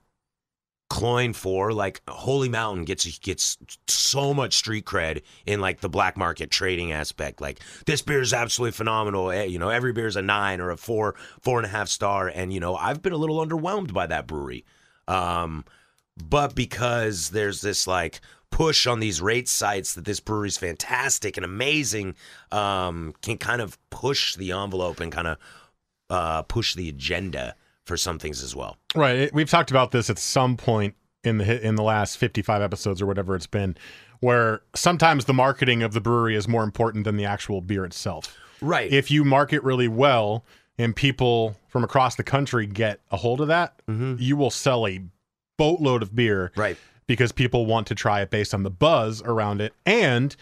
[0.91, 6.17] cloying for like Holy Mountain gets gets so much street cred in like the black
[6.17, 7.41] market trading aspect.
[7.41, 9.31] Like this beer is absolutely phenomenal.
[9.31, 11.89] Eh, You know, every beer is a nine or a four, four and a half
[11.89, 12.27] star.
[12.29, 14.65] And you know, I've been a little underwhelmed by that brewery.
[15.07, 15.65] Um,
[16.17, 18.21] but because there's this like
[18.51, 22.17] push on these rate sites that this brewery's fantastic and amazing,
[22.51, 25.39] um, can kind of push the envelope and kind of
[26.11, 27.55] uh, push the agenda
[27.87, 28.77] for some things as well.
[28.95, 29.33] Right.
[29.35, 33.07] We've talked about this at some point in the in the last 55 episodes or
[33.07, 33.77] whatever it's been
[34.21, 38.37] where sometimes the marketing of the brewery is more important than the actual beer itself.
[38.61, 38.93] Right.
[38.93, 40.45] If you market really well
[40.79, 44.15] and people from across the country get a hold of that, Mm-hmm.
[44.21, 45.01] you will sell a
[45.59, 46.77] boatload of beer, Right.
[47.09, 50.35] Because people want to try it based on the buzz around it, and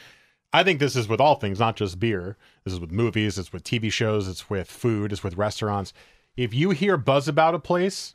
[0.53, 2.37] I think this is with all things, not just beer.
[2.65, 5.93] This is with movies, it's with TV shows, it's with food, it's with restaurants.
[6.41, 8.15] If you hear buzz about a place,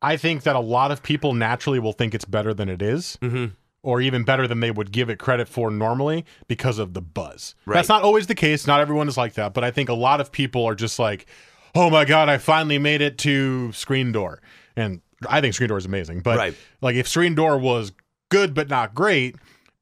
[0.00, 3.18] I think that a lot of people naturally will think it's better than it is,
[3.20, 3.46] Mm-hmm.
[3.82, 7.54] or even better than they would give it credit for normally because of the buzz.
[7.66, 7.74] Right.
[7.74, 8.66] That's not always the case.
[8.66, 11.26] Not everyone is like that, but I think a lot of people are just like,
[11.74, 14.40] "Oh my god, I finally made it to Screen Door,"
[14.76, 16.20] and I think Screen Door is amazing.
[16.20, 16.54] But Right.
[16.80, 17.92] like, if Screen Door was
[18.30, 19.36] good but not great.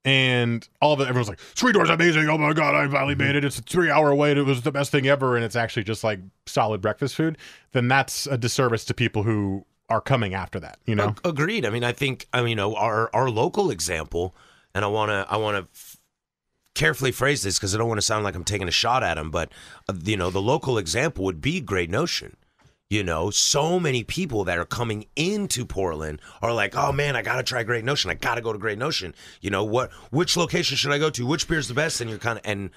[0.04, 2.28] And all of it, everyone's like, Screen Door's amazing.
[2.28, 3.22] Oh my God, I finally Mm-hmm.
[3.22, 3.44] made it.
[3.44, 4.38] It's a three hour wait.
[4.38, 5.36] It was the best thing ever.
[5.36, 7.36] And it's actually just like solid breakfast food.
[7.72, 11.08] Then that's a disservice to people who are coming after that, you know?
[11.08, 11.66] Ag- Agreed.
[11.66, 14.34] I mean, I think I mean, you know, our our local example,
[14.74, 15.96] and I want to I want to f-
[16.74, 19.18] carefully phrase this because I don't want to sound like I'm taking a shot at
[19.18, 19.52] him, but
[19.88, 22.36] uh, you know, the local example would be Great Notion.
[22.90, 27.22] You know, so many people that are coming into Portland are like, "Oh man, I
[27.22, 28.10] gotta try Great Notion.
[28.10, 29.92] I gotta go to Great Notion." You know what?
[30.10, 31.24] Which location should I go to?
[31.24, 32.00] Which beer's the best?
[32.00, 32.70] And you're kind of and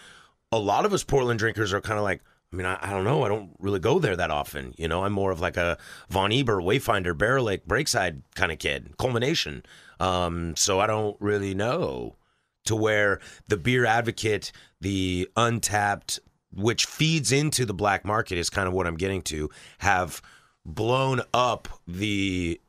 [0.52, 2.21] a lot of us Portland drinkers are kind of like,
[2.52, 3.23] I mean, I, I don't know.
[3.23, 4.76] I don't really go there that often.
[4.78, 8.93] You know, I'm more of like a Von Eber, Wayfinder, Baerlic, Breakside kind of kid,
[8.99, 9.63] culmination.
[9.99, 12.17] Um, so I don't really know
[12.65, 16.19] to where the beer advocate, the Untappd,
[16.56, 20.22] which feeds into the black market is kind of what I'm getting to, have
[20.66, 22.60] blown up the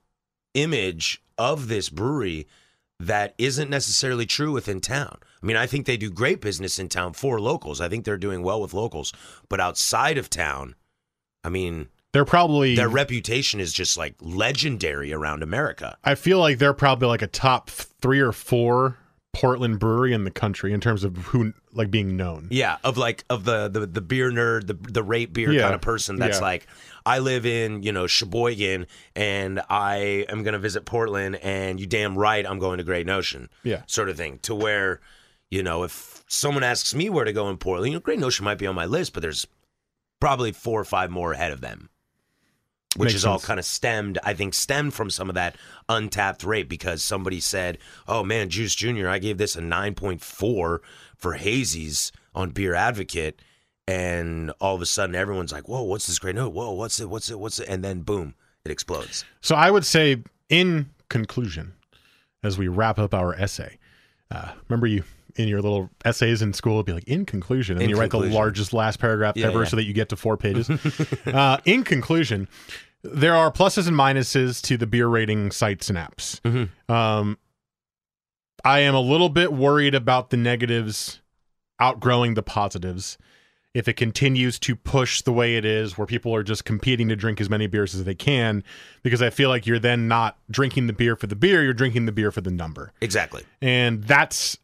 [0.54, 2.46] image of this brewery
[3.00, 5.18] that isn't necessarily true within town.
[5.42, 7.80] I mean, I think they do great business in town for locals.
[7.80, 9.12] I think they're doing well with locals,
[9.48, 10.74] but outside of town,
[11.42, 15.98] I mean, They're probably, their reputation is just like legendary around America.
[16.04, 18.96] I feel like they're probably like a top three or four
[19.34, 22.48] Portland brewery in the country in terms of who, like being known.
[22.50, 25.74] Yeah, of like of the the, the beer nerd, the the rate beer Yeah, kind
[25.74, 26.44] of person that's yeah.
[26.44, 26.66] like,
[27.04, 32.16] I live in you know Sheboygan and I am gonna visit Portland, and you damn
[32.16, 33.48] right I'm going to Great Notion.
[33.62, 33.82] Yeah.
[33.86, 34.38] sort of thing.
[34.42, 35.00] To where,
[35.50, 38.44] you know, if someone asks me where to go in Portland, you know, Great Notion
[38.44, 39.46] might be on my list, but there's
[40.20, 41.90] probably four or five more ahead of them.
[42.96, 45.56] Which Makes is all kind of stemmed, I think, stemmed from some of that
[45.88, 50.80] Untappd rate because somebody said, "Oh man, Juice Junior, I gave this a 9.4 for
[51.36, 53.42] hazies on Beer Advocate,"
[53.88, 56.52] and all of a sudden everyone's like, "Whoa, what's this great note?
[56.52, 57.08] Whoa, what's it?
[57.08, 57.38] What's it?
[57.38, 59.24] What's it?" And then boom, it explodes.
[59.40, 61.74] So I would say, in conclusion,
[62.44, 63.78] as we wrap up our essay,
[64.30, 65.02] uh, remember you
[65.36, 68.10] in your little essays in school, it'd be like, in conclusion, and In you write
[68.10, 69.68] the largest last paragraph Yeah, ever yeah.
[69.68, 70.70] so that you get to four pages.
[71.26, 72.48] uh, in conclusion,
[73.02, 76.40] there are pluses and minuses to the beer rating sites and apps.
[76.42, 76.92] Mm-hmm.
[76.92, 77.38] Um,
[78.64, 81.20] I am a little bit worried about the negatives
[81.78, 83.18] outgrowing the positives.
[83.74, 87.16] If it continues to push the way it is, where people are just competing to
[87.16, 88.62] drink as many beers as they can,
[89.02, 92.06] because I feel like you're then not drinking the beer for the beer, you're drinking
[92.06, 92.92] the beer for the number.
[93.00, 93.42] Exactly.
[93.60, 94.56] And that's,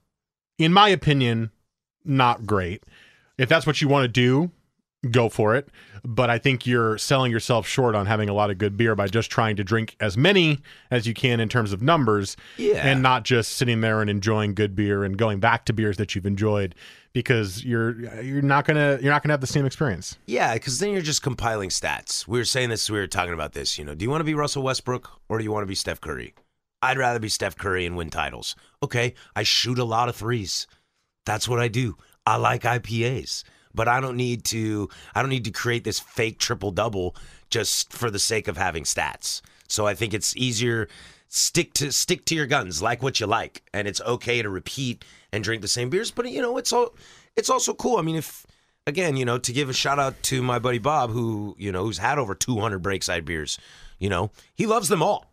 [0.60, 1.50] in my opinion,
[2.04, 2.84] not great.
[3.38, 4.50] If that's what you want to do,
[5.10, 5.68] go for it.
[6.04, 9.06] But I think you're selling yourself short on having a lot of good beer by
[9.06, 10.58] just trying to drink as many
[10.90, 12.86] as you can in terms of numbers Yeah.
[12.86, 16.14] and not just sitting there and enjoying good beer and going back to beers that
[16.14, 16.74] you've enjoyed
[17.12, 20.16] because you're you're not going to you're not going to have the same experience.
[20.26, 22.26] Yeah, because then you're just compiling stats.
[22.28, 23.78] We were saying this, we were talking about this.
[23.78, 25.74] You know, do you want to be Russell Westbrook or do you want to be
[25.74, 26.34] Steph Curry?
[26.82, 28.56] I'd rather be Steph Curry and win titles.
[28.82, 30.66] Okay, I shoot a lot of threes.
[31.26, 31.96] That's what I do.
[32.26, 34.88] I like IPAs, but I don't need to.
[35.14, 37.14] I don't need to create this fake triple double
[37.50, 39.42] just for the sake of having stats.
[39.68, 40.88] So I think it's easier
[41.28, 45.04] stick to stick to your guns, like what you like, and it's okay to repeat
[45.32, 46.10] and drink the same beers.
[46.10, 46.94] But you know, it's all
[47.36, 47.98] it's also cool.
[47.98, 48.46] I mean, if
[48.86, 51.84] again, you know, to give a shout out to my buddy Bob, who you know
[51.84, 53.58] who's had over 200 Breakside beers,
[53.98, 55.29] you know, he loves them all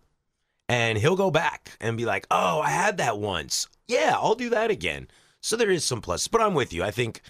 [0.69, 3.67] and he'll go back and be like, "Oh, I had that once.
[3.87, 5.07] Yeah, I'll do that again."
[5.41, 6.83] So there is some plus, but I'm with you.
[6.83, 7.21] I think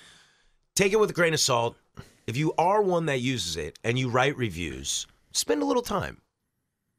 [0.76, 1.76] take it with a grain of salt.
[2.26, 6.22] If you are one that uses it and you write reviews, spend a little time.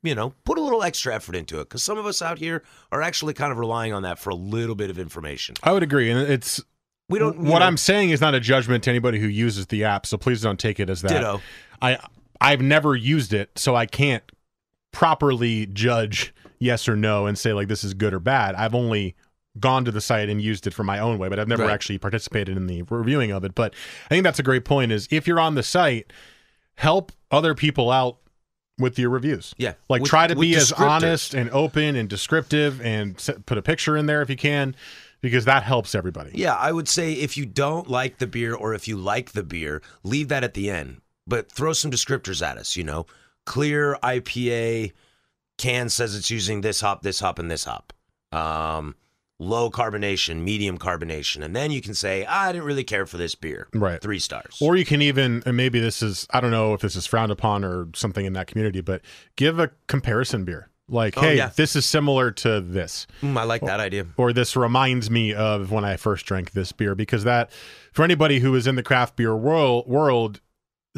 [0.02, 2.62] You know, put a little extra effort into it because some of us out here
[2.92, 5.56] are actually kind of relying on that for a little bit of information.
[5.62, 6.62] I would agree and it's
[7.08, 7.38] We don't.
[7.40, 10.16] what know, I'm saying is not a judgment to anybody who uses the app, so
[10.16, 11.08] please don't take it as that.
[11.08, 11.40] Ditto.
[11.82, 11.98] I
[12.40, 14.22] I've never used it, so I can't
[14.92, 18.54] properly judge yes or no and say like this is good or bad.
[18.54, 19.14] I've only
[19.58, 21.72] gone to the site and used it for my own way, but I've never Right.
[21.72, 23.54] actually participated in the reviewing of it.
[23.54, 23.74] But
[24.06, 26.12] I think that's a great point is if you're on the site,
[26.76, 28.18] help other people out
[28.78, 29.54] with your reviews.
[29.58, 29.74] Yeah.
[29.88, 33.96] Like With- try to be as honest and open and descriptive and put a picture
[33.96, 34.76] in there if you can
[35.20, 36.30] because that helps everybody.
[36.34, 39.42] Yeah, I would say if you don't like the beer or if you like the
[39.42, 41.00] beer, leave that at the end.
[41.26, 43.06] But throw some descriptors at us, you know.
[43.48, 44.92] Clear IPA,
[45.56, 47.94] can says it's using this hop, this hop, and this hop.
[48.30, 48.94] Um,
[49.38, 53.34] low carbonation, medium carbonation, and then you can say I didn't really care for this
[53.34, 53.68] beer.
[53.72, 54.02] Right.
[54.02, 54.58] three stars.
[54.60, 57.32] Or you can even, and maybe this is, I don't know if this is frowned
[57.32, 59.00] upon or something in that community, but
[59.36, 60.68] give a comparison beer.
[60.90, 61.50] Like, Oh, hey, yeah.
[61.54, 63.06] this is similar to this.
[63.22, 64.06] Mm, I like that idea.
[64.18, 67.50] or this reminds me of when I first drank this beer because that
[67.92, 70.40] for anybody who is in the craft beer world world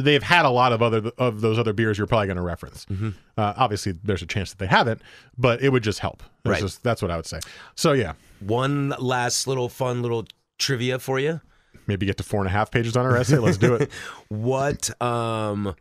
[0.01, 2.85] they've had a lot of other of those other beers you're probably going to reference.
[2.87, 3.11] Mm-hmm.
[3.37, 5.01] Uh, obviously, there's a chance that they haven't,
[5.39, 6.23] but it would just help.
[6.45, 6.61] It's Right.
[6.61, 7.41] just- that's what I would say.
[7.75, 10.27] So yeah, One last little fun little
[10.59, 11.41] trivia for you.
[11.87, 13.39] maybe get to four and a half pages on our essay.
[13.39, 13.91] Let's do it.
[14.29, 15.75] What um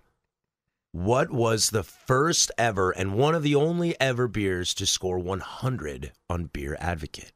[0.92, 6.12] what was the first ever and one of the only ever beers to score 100
[6.30, 7.32] on Beer Advocate?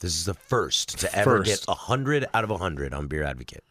[0.00, 1.68] This is the first to ever get First.
[1.68, 3.64] 100 out of 100 on Beer Advocate.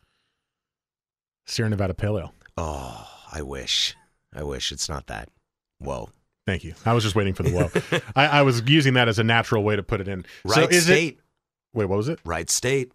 [1.45, 2.33] Sierra Nevada Pale Ale.
[2.57, 3.95] Oh, I wish.
[4.33, 5.29] I wish it's not that.
[5.79, 6.09] Whoa.
[6.47, 6.73] Thank you.
[6.85, 7.99] I was just waiting for the whoa.
[8.15, 10.25] I, I was using that as a natural way to put it in.
[10.43, 11.15] Right so is state.
[11.15, 11.19] it?
[11.73, 12.19] Wait, what was it?
[12.23, 12.91] Right state.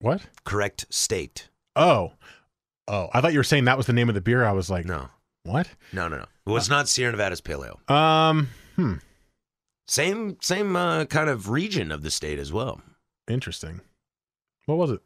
[0.00, 0.22] What?
[0.44, 1.48] Correct state.
[1.76, 2.12] Oh,
[2.88, 3.08] oh!
[3.12, 4.44] I thought you were saying that was the name of the beer.
[4.44, 5.08] I was like, No.
[5.44, 5.68] what?
[5.92, 6.22] No, no, no.
[6.46, 7.96] It was not Sierra Nevada's Pale Ale.
[7.96, 8.94] Um, hmm,
[9.88, 12.80] Same same uh, kind of region of the state as well.
[13.28, 13.80] interesting.
[14.66, 15.00] What was it?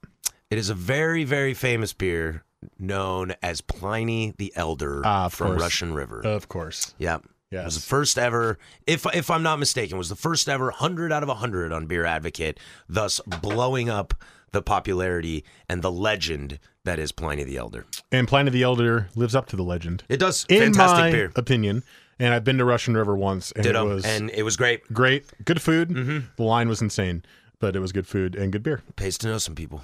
[0.51, 2.43] It is a very, very famous beer
[2.79, 5.63] known as Pliny the Elder Ah, of from course.
[5.63, 6.21] Russian River.
[6.25, 6.95] Of course.
[6.99, 7.19] yeah.
[7.51, 7.87] It was the Yes.
[7.89, 11.73] first ever, if if I'm not mistaken, was the first ever 100 out of 100
[11.73, 14.13] on Beer Advocate, thus blowing up
[14.53, 17.87] the popularity and the legend that is Pliny the Elder.
[18.13, 20.03] And Pliny the Elder lives up to the legend.
[20.11, 20.45] It does.
[20.51, 21.33] In Fantastic my beer.
[21.37, 21.85] opinion.
[22.19, 23.91] And I've been to Russian River once, and Ditto.
[23.91, 24.83] it was and it was great.
[24.93, 25.25] great.
[25.45, 25.89] Good food.
[25.91, 26.19] Mm-hmm.
[26.37, 27.23] The line was insane,
[27.61, 28.83] but it was good food and good beer.
[28.97, 29.83] Pays to know some people.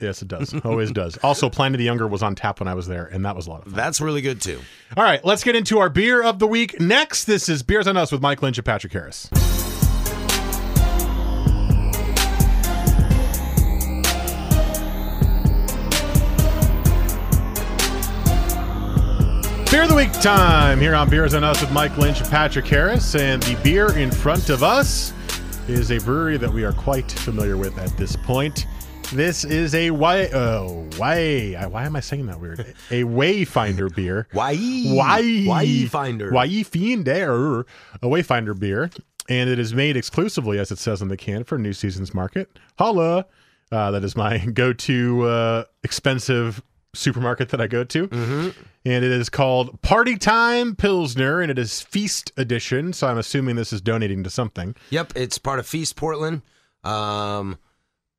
[0.00, 0.54] Yes, it does.
[0.64, 1.16] Always does.
[1.18, 3.50] Also, Pliny the Younger was on tap when I was there, and that was a
[3.50, 3.74] lot of fun.
[3.74, 4.60] That's really good too.
[4.96, 7.24] All right, let's get into our beer of the week next.
[7.24, 9.28] This is Beers on Us with Mike Lynch and Patrick Harris.
[19.70, 22.66] Beer of the week time here on Beers on Us with Mike Lynch and Patrick
[22.66, 23.14] Harris.
[23.14, 25.12] And the beer in front of us
[25.68, 28.66] is a brewery that we are quite familiar with at this point.
[29.12, 32.60] This is a why oh why why am I saying that weird?
[32.90, 34.28] A Wayfinder beer.
[34.32, 34.54] Why?
[34.56, 36.30] Why Why finder?
[36.30, 37.60] Why finder?
[38.02, 38.90] A Wayfinder beer,
[39.30, 42.58] and it is made exclusively, as it says on the can, for New Seasons Market.
[42.78, 43.24] Holla!
[43.72, 46.62] Uh, that is my go-to uh, expensive
[46.94, 48.48] supermarket that I go to, Mm-hmm.
[48.84, 52.92] and it is called Party Time Pilsner, and it is Feast Edition.
[52.92, 54.74] So I'm assuming this is donating to something.
[54.90, 56.42] Yep, it's part of Feast Portland.
[56.84, 57.58] Um,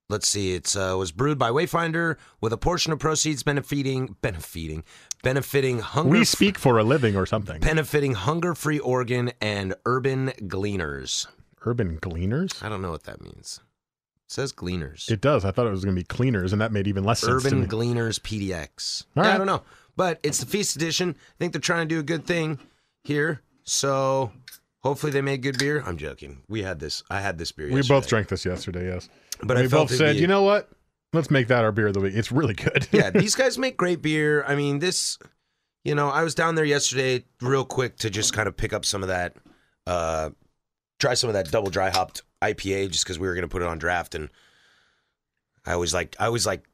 [0.10, 4.84] let's see, It uh, was brewed by Wayfinder with a portion of proceeds benefiting benefiting
[5.24, 7.60] benefiting hunger We speak for a living or something.
[7.62, 11.28] benefiting hunger free Oregon and urban gleaners.
[11.66, 12.64] Urban Gleaners.
[12.64, 13.60] I don't know what that means.
[14.26, 15.10] It says gleaners.
[15.12, 15.44] It does.
[15.44, 17.66] I thought it was going to be cleaners, and that made even less sense urban
[17.68, 19.04] gleaners PDX.
[19.18, 19.36] All Yeah.
[19.36, 19.64] I don't know,
[19.98, 21.16] but it's the Feast edition.
[21.18, 22.60] I think they're trying to do a good thing
[23.04, 23.42] here.
[23.64, 24.32] So
[24.84, 25.84] hopefully they made good beer.
[25.86, 26.44] I'm joking.
[26.48, 27.04] We had this.
[27.10, 27.68] I had this beer.
[27.68, 27.96] we yesterday.
[28.00, 28.86] both drank this yesterday.
[28.88, 29.10] Yes,
[29.42, 30.70] But we I felt both said, be- you know what?
[31.14, 32.14] Let's make that our beer of the week.
[32.14, 32.88] It's really good.
[32.92, 34.44] yeah, these guys make great beer.
[34.44, 35.18] I mean, this,
[35.84, 38.86] you know, I was down there yesterday real quick to just kind of pick up
[38.86, 39.36] some of that,
[39.88, 40.30] uh,
[41.00, 43.62] try some of that double dry hopped IPA just because we were going to put
[43.62, 44.14] it on draft.
[44.14, 44.30] And
[45.66, 46.66] I was like, I was like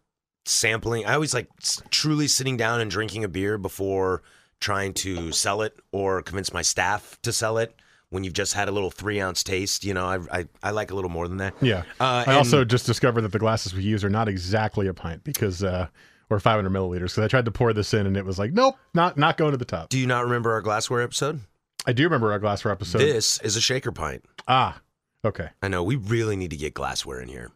[0.45, 1.49] sampling, I was like
[1.89, 4.21] truly sitting down and drinking a beer before
[4.60, 7.75] trying to sell it or convince my staff to sell it.
[8.09, 10.91] When you've just had a little three ounce taste, you know, I, I, I like
[10.91, 11.53] a little more than that.
[11.61, 11.83] Yeah.
[11.99, 15.23] Uh, I also just discovered that the glasses we use are not exactly a pint
[15.23, 15.87] because, uh,
[16.29, 17.01] or 500 milliliters.
[17.15, 19.51] Because I tried to pour this in and it was like, nope, not not going
[19.51, 19.89] to the top.
[19.89, 21.41] Do you not remember our glassware episode?
[21.85, 22.99] I do remember our glassware episode.
[22.99, 24.23] this is a shaker pint.
[24.47, 24.79] ah,
[25.23, 25.49] okay.
[25.61, 27.51] I know we really need to get glassware in here,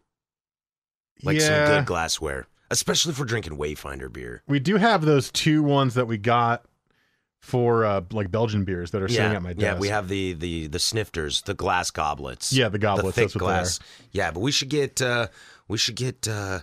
[1.24, 4.44] like some yeah, good glassware, especially for drinking Wayfinder beer.
[4.48, 6.64] we do have those two ones that we got
[7.40, 9.62] for uh, like Belgian beers that are sitting yeah, at my desk.
[9.62, 12.54] yeah, we have the the the snifters, the glass goblets.
[12.54, 13.80] Yeah, the goblets, thick what they glass.
[14.12, 15.28] Yeah, but we should get uh
[15.68, 16.60] we should get uh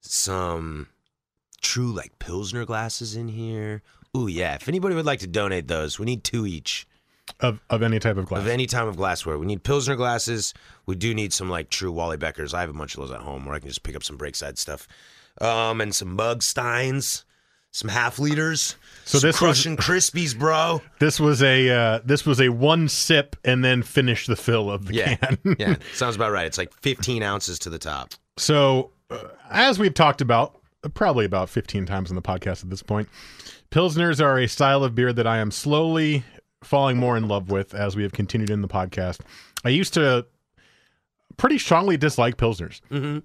[0.00, 0.88] some
[1.60, 3.82] true like pilsner glasses in here.
[4.16, 6.86] Ooh yeah, if anybody would like to donate those, we need two each
[7.40, 8.40] of of any type of glass.
[8.40, 9.38] of any type of glassware.
[9.38, 10.54] We need pilsner glasses.
[10.86, 12.54] We do need some like true Willi Bechers.
[12.54, 14.18] I have a bunch of those at home where I can just pick up some
[14.18, 14.88] breakside stuff,
[15.40, 17.24] um, and some mug steins,
[17.72, 18.76] some half liters.
[19.04, 20.82] So this was- crushing crispies, bro.
[20.98, 24.86] this was a uh, this was a one sip and then finish the fill of
[24.86, 25.38] the Yeah, can.
[25.58, 26.46] yeah, sounds about right.
[26.46, 28.12] It's like 15 ounces to the top.
[28.36, 30.56] So, uh, as we've talked about
[30.94, 33.08] probably about 15 times on the podcast at this point,
[33.70, 36.24] Pilsners are a style of beer that I am slowly
[36.64, 39.20] falling more in love with as we have continued in the podcast.
[39.64, 40.26] I used to
[41.36, 42.80] pretty strongly dislike pilsners.
[42.90, 43.18] Mm-hmm.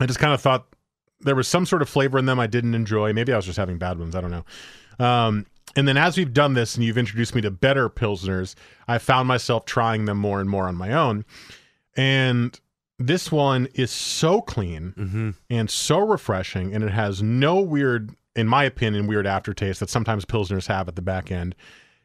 [0.00, 0.66] I just kind of thought
[1.20, 3.12] there was some sort of flavor in them I didn't enjoy.
[3.12, 4.14] Maybe I was just having bad ones.
[4.14, 4.44] I don't know.
[5.04, 5.46] Um,
[5.76, 8.54] and then as we've done this and you've introduced me to better pilsners,
[8.86, 11.24] I found myself trying them more and more on my own.
[11.96, 12.58] And
[12.98, 15.30] this one is so clean Mm-hmm.
[15.50, 20.24] and so refreshing, and it has no weird, in my opinion, weird aftertaste that sometimes
[20.24, 21.54] pilsners have at the back end.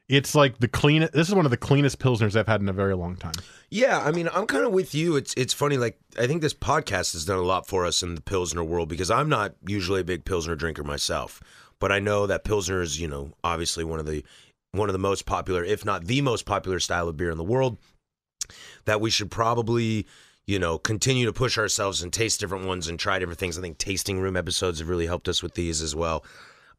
[0.09, 1.13] It's like the cleanest.
[1.13, 3.33] This is one of the cleanest pilsners I've had in a very long time.
[3.69, 5.15] Yeah, I mean, I'm kind of with you.
[5.15, 5.77] It's it's funny.
[5.77, 8.89] Like, I think this podcast has done a lot for us in the pilsner world
[8.89, 11.41] because I'm not usually a big pilsner drinker myself,
[11.79, 14.25] but I know that pilsner is, you know, obviously one of the
[14.73, 17.43] one of the most popular, if not the most popular style of beer in the
[17.43, 17.77] world.
[18.83, 20.05] That we should probably,
[20.45, 23.57] you know, continue to push ourselves and taste different ones and try different things.
[23.57, 26.25] I think tasting room episodes have really helped us with these as well.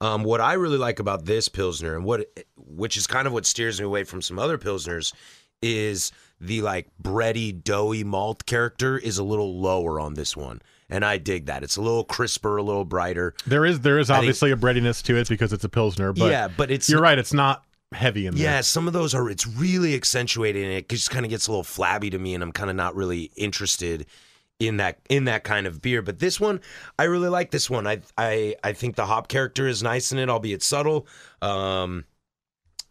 [0.04, 2.26] Um, what I really like about this pilsner, and what,
[2.56, 5.14] which is kind of what steers me away from some other pilsners,
[5.62, 11.06] is the like bready, doughy malt character is a little lower on this one, and
[11.06, 11.62] I dig that.
[11.62, 13.34] It's a little crisper, a little brighter.
[13.46, 16.30] There is there is think- obviously a breadiness to it because it's a pilsner, but
[16.30, 17.18] yeah, but it's you're right.
[17.18, 18.44] It's not heavy in there.
[18.44, 19.30] Yeah, some of those are.
[19.30, 22.42] It's really accentuated, and it just kind of gets a little flabby to me, and
[22.42, 24.04] I'm kind of not really interested
[24.60, 26.02] in that in that kind of beer.
[26.02, 26.60] But this one,
[26.98, 27.86] I really like this one.
[27.86, 31.06] I I I think the hop character is nice in it, albeit subtle.
[31.42, 32.04] Um,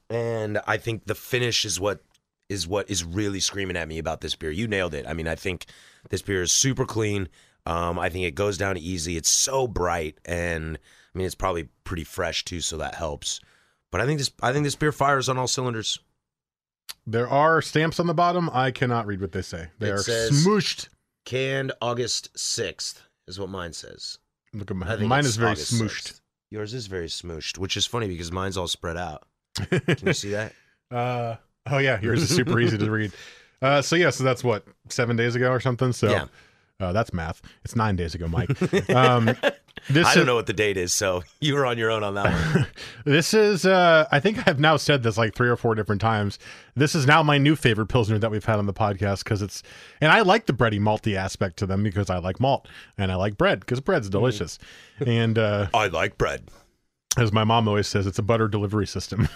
[0.10, 2.04] and I think the finish is what
[2.50, 4.52] is what is really screaming at me about this beer.
[4.52, 5.06] You nailed it.
[5.08, 5.66] I mean, I think
[6.10, 7.30] this beer is super clean.
[7.66, 9.16] Um, I think it goes down easy.
[9.16, 13.40] It's so bright, and I mean, it's probably pretty fresh too, so that helps.
[13.90, 16.00] But I think this I think this beer fires on all cylinders.
[17.08, 18.50] There are stamps on the bottom.
[18.52, 19.68] I cannot read what they say.
[19.80, 20.90] They It are says- smooshed.
[21.26, 24.18] Canned August sixth is what mine says.
[24.54, 25.08] Look at mine.
[25.08, 26.14] Mine is very August smooshed.
[26.14, 26.22] 6th.
[26.52, 29.24] Yours is very smooshed, which is funny because mine's all spread out.
[29.70, 30.54] Can you see that?
[30.92, 31.36] Uh,
[31.68, 33.12] oh yeah, yours is super easy to read.
[33.62, 35.94] Uh, so yeah, so that's what seven days ago or something.
[35.94, 36.26] So Yeah.
[36.84, 37.42] Uh, that's math.
[37.64, 38.50] It's nine days ago, Mike.
[38.94, 39.36] Um,
[39.90, 42.14] this I don't know what the date is, so you were on your own on
[42.16, 42.68] that one.
[43.06, 43.66] This is.
[43.66, 46.40] Uh, I think I've now said this like three or four different times.
[46.76, 49.62] This is now my new favorite pilsner that we've had on the podcast because it's,
[50.00, 52.68] and I like the bready malty aspect to them because I like malt
[52.98, 54.58] and I like bread because bread's delicious.
[55.06, 56.50] And uh, I like bread.
[57.18, 59.28] as my mom always says, it's a butter delivery system.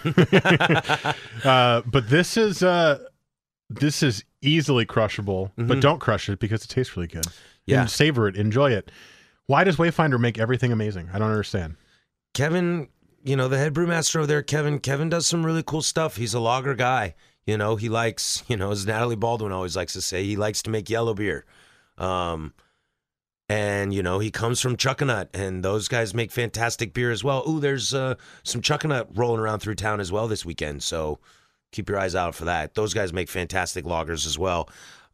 [1.44, 2.98] uh, but this is uh,
[3.70, 7.26] this is easily crushable, but don't crush it because it tastes really good.
[7.66, 7.82] Yeah.
[7.82, 8.90] And savor it, enjoy it.
[9.46, 11.10] Why does Wayfinder make everything amazing?
[11.12, 11.76] I don't understand.
[12.34, 12.88] Kevin,
[13.24, 16.16] you know, the head brewmaster over there, Kevin, Kevin does some really cool stuff.
[16.16, 17.14] He's a lager guy.
[17.46, 20.62] You know, he likes, you know, as Natalie Baldwin always likes to say, he likes
[20.62, 21.44] to make yellow beer.
[21.96, 22.54] Um,
[23.48, 27.42] and you know, he comes from Chuckanut, and those guys make fantastic beer as well.
[27.48, 31.18] Ooh, there's uh, some Chuckanut rolling around through town as well this weekend, so
[31.72, 32.74] keep your eyes out for that.
[32.74, 34.68] Those guys make fantastic lagers as well.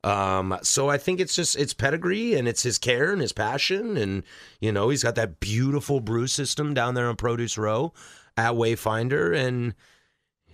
[0.05, 3.97] Um, so I think it's just it's pedigree and it's his care and his passion,
[3.97, 4.23] and
[4.61, 7.95] you know, he's got that beautiful brew system down there on Produce Row
[8.37, 9.75] at Wayfinder, and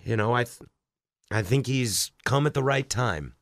[0.04, 0.60] you know, I th-
[1.32, 3.34] I think he's come at the right time.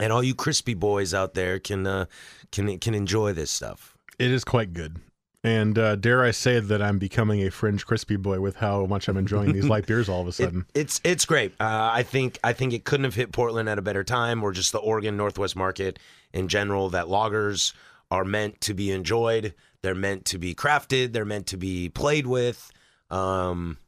[0.00, 2.04] And all you crispy boys out there can uh,
[2.52, 3.96] can can enjoy this stuff.
[4.18, 5.00] It is quite good.
[5.44, 9.06] And uh, dare I say that I'm becoming a fringe crispy boy with how much
[9.08, 10.66] I'm enjoying these light beers all of a It- sudden.
[10.74, 11.52] it's it's great.
[11.60, 14.50] Uh, I think I think it couldn't have hit Portland at a better time, or
[14.52, 15.98] just the Oregon Northwest market
[16.32, 16.88] in general.
[16.90, 17.72] That lagers
[18.10, 19.54] are meant to be enjoyed.
[19.82, 21.12] They're meant to be crafted.
[21.12, 22.72] They're meant to be played with.
[23.10, 23.78] Um,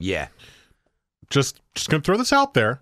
[0.00, 0.26] yeah,
[1.30, 2.80] just just gonna throw this out there.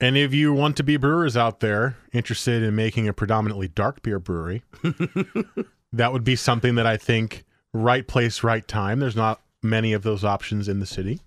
[0.00, 4.02] Any of you want to be brewers out there interested in making a predominantly dark
[4.02, 4.62] beer brewery?
[5.92, 9.00] that would be something that I think right place, right time.
[9.00, 11.20] There's not many of those options in the city,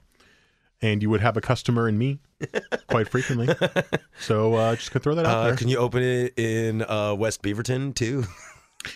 [0.81, 2.19] and you would have a customer in me
[2.87, 3.53] quite frequently.
[4.19, 5.55] So uh, just gonna throw that out uh, there.
[5.55, 8.25] can you open it in uh, West Beaverton too?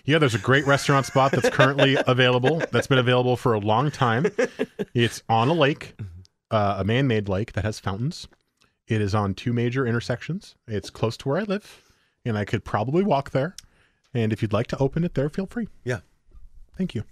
[0.06, 2.62] Yeah, there's a great restaurant spot that's currently available.
[2.72, 4.26] That's been available for a long time.
[4.94, 5.96] It's on a lake,
[6.50, 8.28] uh, a man-made lake that has fountains.
[8.88, 10.56] It is on two major intersections.
[10.68, 11.84] It's close to where I live,
[12.24, 13.56] and I could probably walk there.
[14.16, 15.68] And if you'd like to open it there, feel free.
[15.84, 16.00] Yeah.
[16.78, 17.04] Thank you.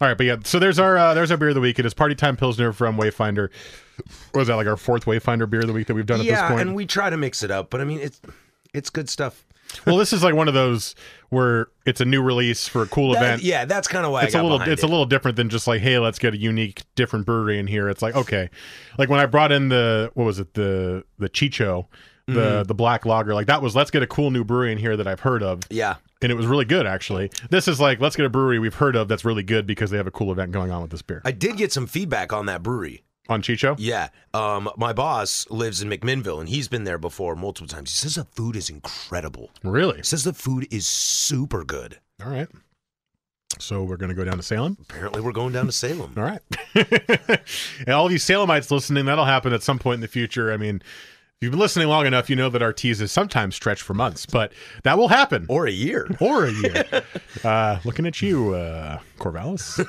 [0.00, 1.78] All right, but yeah, so there's our uh, there's our beer of the week.
[1.78, 3.48] It is Party Time Pilsner from Wayfinder.
[4.32, 6.24] What was that like our fourth Wayfinder beer of the week that we've done at
[6.24, 6.62] this yeah, point?
[6.62, 8.20] and we try to mix it up, but I mean it's
[8.74, 9.46] it's good stuff.
[9.86, 10.96] well, this is like one of those
[11.30, 13.42] where it's a new release for a cool That- event.
[13.44, 14.86] yeah, that's kind of why it's I a little it's it.
[14.86, 17.88] a little different than just like hey let's get a unique different brewery in here
[17.88, 18.50] it's like okay
[18.98, 21.86] like when i brought in the what was it the the Xicha
[22.26, 22.62] the Mm-hmm.
[22.68, 25.06] the black lager like that was let's get a cool new brewery in here that
[25.06, 25.96] i've heard of yeah.
[26.22, 28.96] and it was really good actually this is like let's get a brewery we've heard
[28.96, 31.20] of that's really good because they have a cool event going on with this beer
[31.26, 33.02] I did get some feedback on that brewery.
[33.28, 33.76] on Xicha.
[33.78, 34.08] Yeah.
[34.32, 37.90] Um, my boss lives in McMinnville, and he's been there before multiple times.
[37.90, 39.50] He says the food is incredible.
[39.62, 39.96] Really?
[39.98, 41.98] He says the food is super good.
[42.24, 42.48] All right.
[43.58, 44.76] So we're going to go down to Salem.
[44.80, 46.12] Apparently, we're going down to Salem.
[46.18, 46.40] All right.
[46.74, 50.52] and all these Salemites listening, that'll happen at some point in the future.
[50.52, 50.82] I mean,
[51.40, 54.52] you've been listening long enough, you know that our teases sometimes stretch for months, but
[54.82, 55.46] that will happen.
[55.48, 56.08] Or a year.
[56.20, 56.84] Or a year.
[57.44, 59.84] uh, looking at you, uh, Corvallis.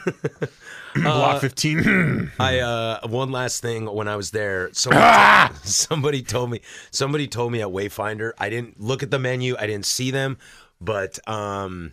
[1.03, 2.31] Block 15.
[2.39, 7.51] I uh one last thing when I was there, somebody, somebody told me somebody told
[7.51, 8.31] me at Wayfinder.
[8.37, 10.37] I didn't look at the menu, I didn't see them,
[10.79, 11.91] but um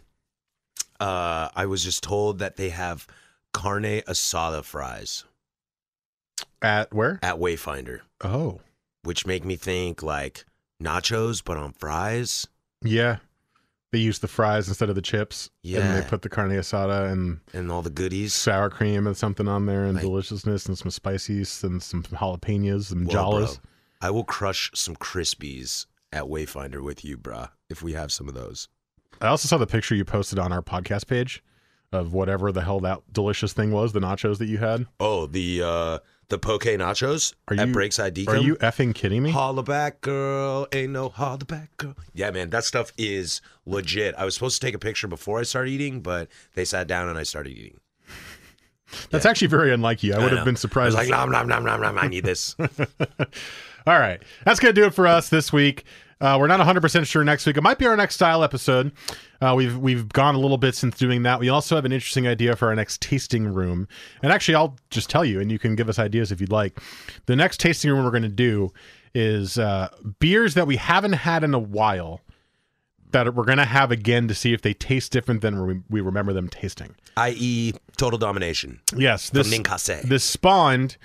[1.00, 3.08] uh I was just told that they have
[3.52, 5.24] carne asada fries
[6.62, 7.18] at where?
[7.22, 8.60] at Wayfinder, Oh.
[9.02, 10.44] Which make me think like
[10.82, 12.46] nachos but on fries.
[12.82, 13.18] Yeah.
[13.92, 15.50] They use the fries instead of the chips.
[15.62, 16.00] And Yeah.
[16.00, 18.32] they put the carne asada and And all the goodies.
[18.34, 22.90] sour cream and something on there and Like- deliciousness and some spices and some jalapenos
[22.90, 23.58] and jollas.
[23.58, 23.64] bro.
[24.00, 28.34] I will crush some Krispies at Wayfinder with you, bruh, if we have some of
[28.34, 28.68] those.
[29.20, 31.44] I also saw the picture you posted on our podcast page
[31.92, 34.86] of whatever the hell that delicious thing was, the nachos that you had.
[34.98, 35.98] Oh, the uh
[36.32, 38.28] the poke nachos Are at you- Breakside Dekum.
[38.28, 39.30] Are you effing kidding me?
[39.30, 40.66] Holla back, girl.
[40.72, 41.94] Ain't no holla back, girl.
[42.14, 44.14] Yeah, man, that stuff is legit.
[44.16, 47.08] I was supposed to take a picture before I started eating, but they sat down
[47.08, 47.78] and I started eating.
[49.10, 50.14] That's actually very unlike you.
[50.14, 50.96] I would I have been surprised.
[50.96, 51.98] I was like, nom, nom, nom, nom, nom.
[51.98, 52.56] I need this.
[53.86, 54.22] All right.
[54.44, 55.84] That's going to do it for us this week.
[56.22, 57.56] Uh, we're not 100% sure next week.
[57.56, 58.92] It might be our next style episode.
[59.40, 61.40] Uh, we've we've gone a little bit since doing that.
[61.40, 63.88] We also have an interesting idea for our next tasting room.
[64.22, 66.78] And actually, I'll just tell you, and you can give us ideas if you'd like.
[67.26, 68.72] The next tasting room we're going to do
[69.16, 69.88] is uh,
[70.20, 72.20] beers that we haven't had in a while
[73.10, 76.00] that we're going to have again to see if they taste different than we, we
[76.00, 76.94] remember them tasting.
[77.16, 78.80] I.e., total domination.
[78.96, 80.02] Yes, this Ninkase.
[80.02, 80.96] this spawned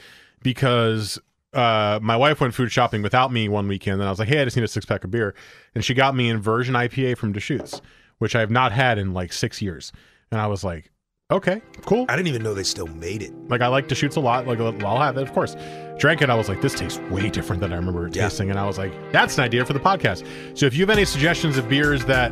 [0.41, 1.19] because
[1.57, 4.39] uh, my wife went food shopping without me one weekend, and I was like, "Hey,
[4.41, 5.33] I just need a six pack of beer,"
[5.75, 7.81] and she got me inversion IPA from Deschutes,
[8.19, 9.91] which I have not had in like six years,
[10.31, 10.91] and I was like,
[11.31, 13.33] "Okay, cool." I didn't even know they still made it.
[13.49, 14.45] Like I like Deschutes a lot.
[14.47, 15.55] Like I'll have it, of course.
[15.97, 16.29] Drank it.
[16.29, 18.23] I was like, this tastes way different than I remember it Yeah.
[18.29, 20.25] tasting, and I was like, that's an idea for the podcast.
[20.55, 22.31] So if you have any suggestions of beers that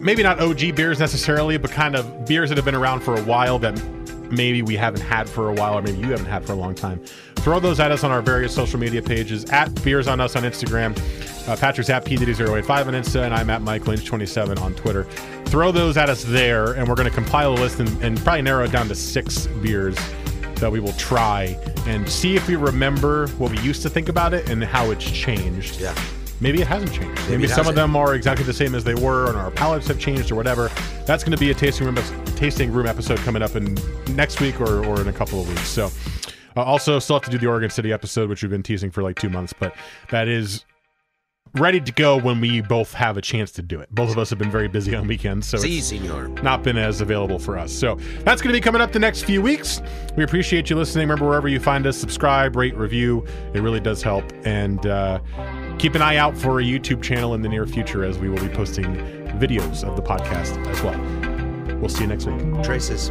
[0.00, 3.22] maybe not OG beers necessarily, but kind of beers that have been around for a
[3.24, 3.78] while that
[4.30, 6.74] maybe we haven't had for a while, or maybe you haven't had for a long
[6.74, 7.00] time,
[7.36, 10.42] throw those at us on our various social media pages at Beers on Us on
[10.42, 10.96] Instagram.
[11.48, 15.04] Uh, Patrick's at PDD085 on Insta, and I'm at Mike Lynch27 on Twitter.
[15.46, 18.42] Throw those at us there, and we're going to compile a list and, and probably
[18.42, 19.96] narrow it down to six beers
[20.56, 24.34] that we will try and see if we remember what we used to think about
[24.34, 25.80] it and how it's changed.
[25.80, 25.94] Yeah.
[26.40, 27.20] Maybe it hasn't changed.
[27.28, 27.76] Maybe, it some of hasn't.
[27.76, 30.70] them are exactly the same as they were, and our palates have changed or whatever.
[31.06, 31.96] That's going to be a tasting room
[32.36, 33.76] tasting room episode coming up in
[34.16, 35.68] next week or, or in a couple of weeks.
[35.68, 35.90] So,
[36.56, 39.02] uh, also still have to do the Oregon City episode, which we've been teasing for
[39.02, 39.74] like two months, but
[40.10, 40.64] that is
[41.54, 43.92] ready to go when we both have a chance to do it.
[43.92, 46.28] Both of us have been very busy on weekends, so Si, it's senor.
[46.42, 47.72] not been as available for us.
[47.72, 49.82] So that's going to be coming up the next few weeks.
[50.16, 51.08] We appreciate you listening.
[51.08, 53.26] Remember, wherever you find us, subscribe, rate, review.
[53.52, 54.24] It really does help.
[54.44, 55.18] And uh,
[55.80, 58.40] keep an eye out for a YouTube channel in the near future as we will
[58.40, 58.84] be posting
[59.38, 61.78] videos of the podcast as well.
[61.78, 62.62] We'll see you next week.
[62.62, 63.10] Traces.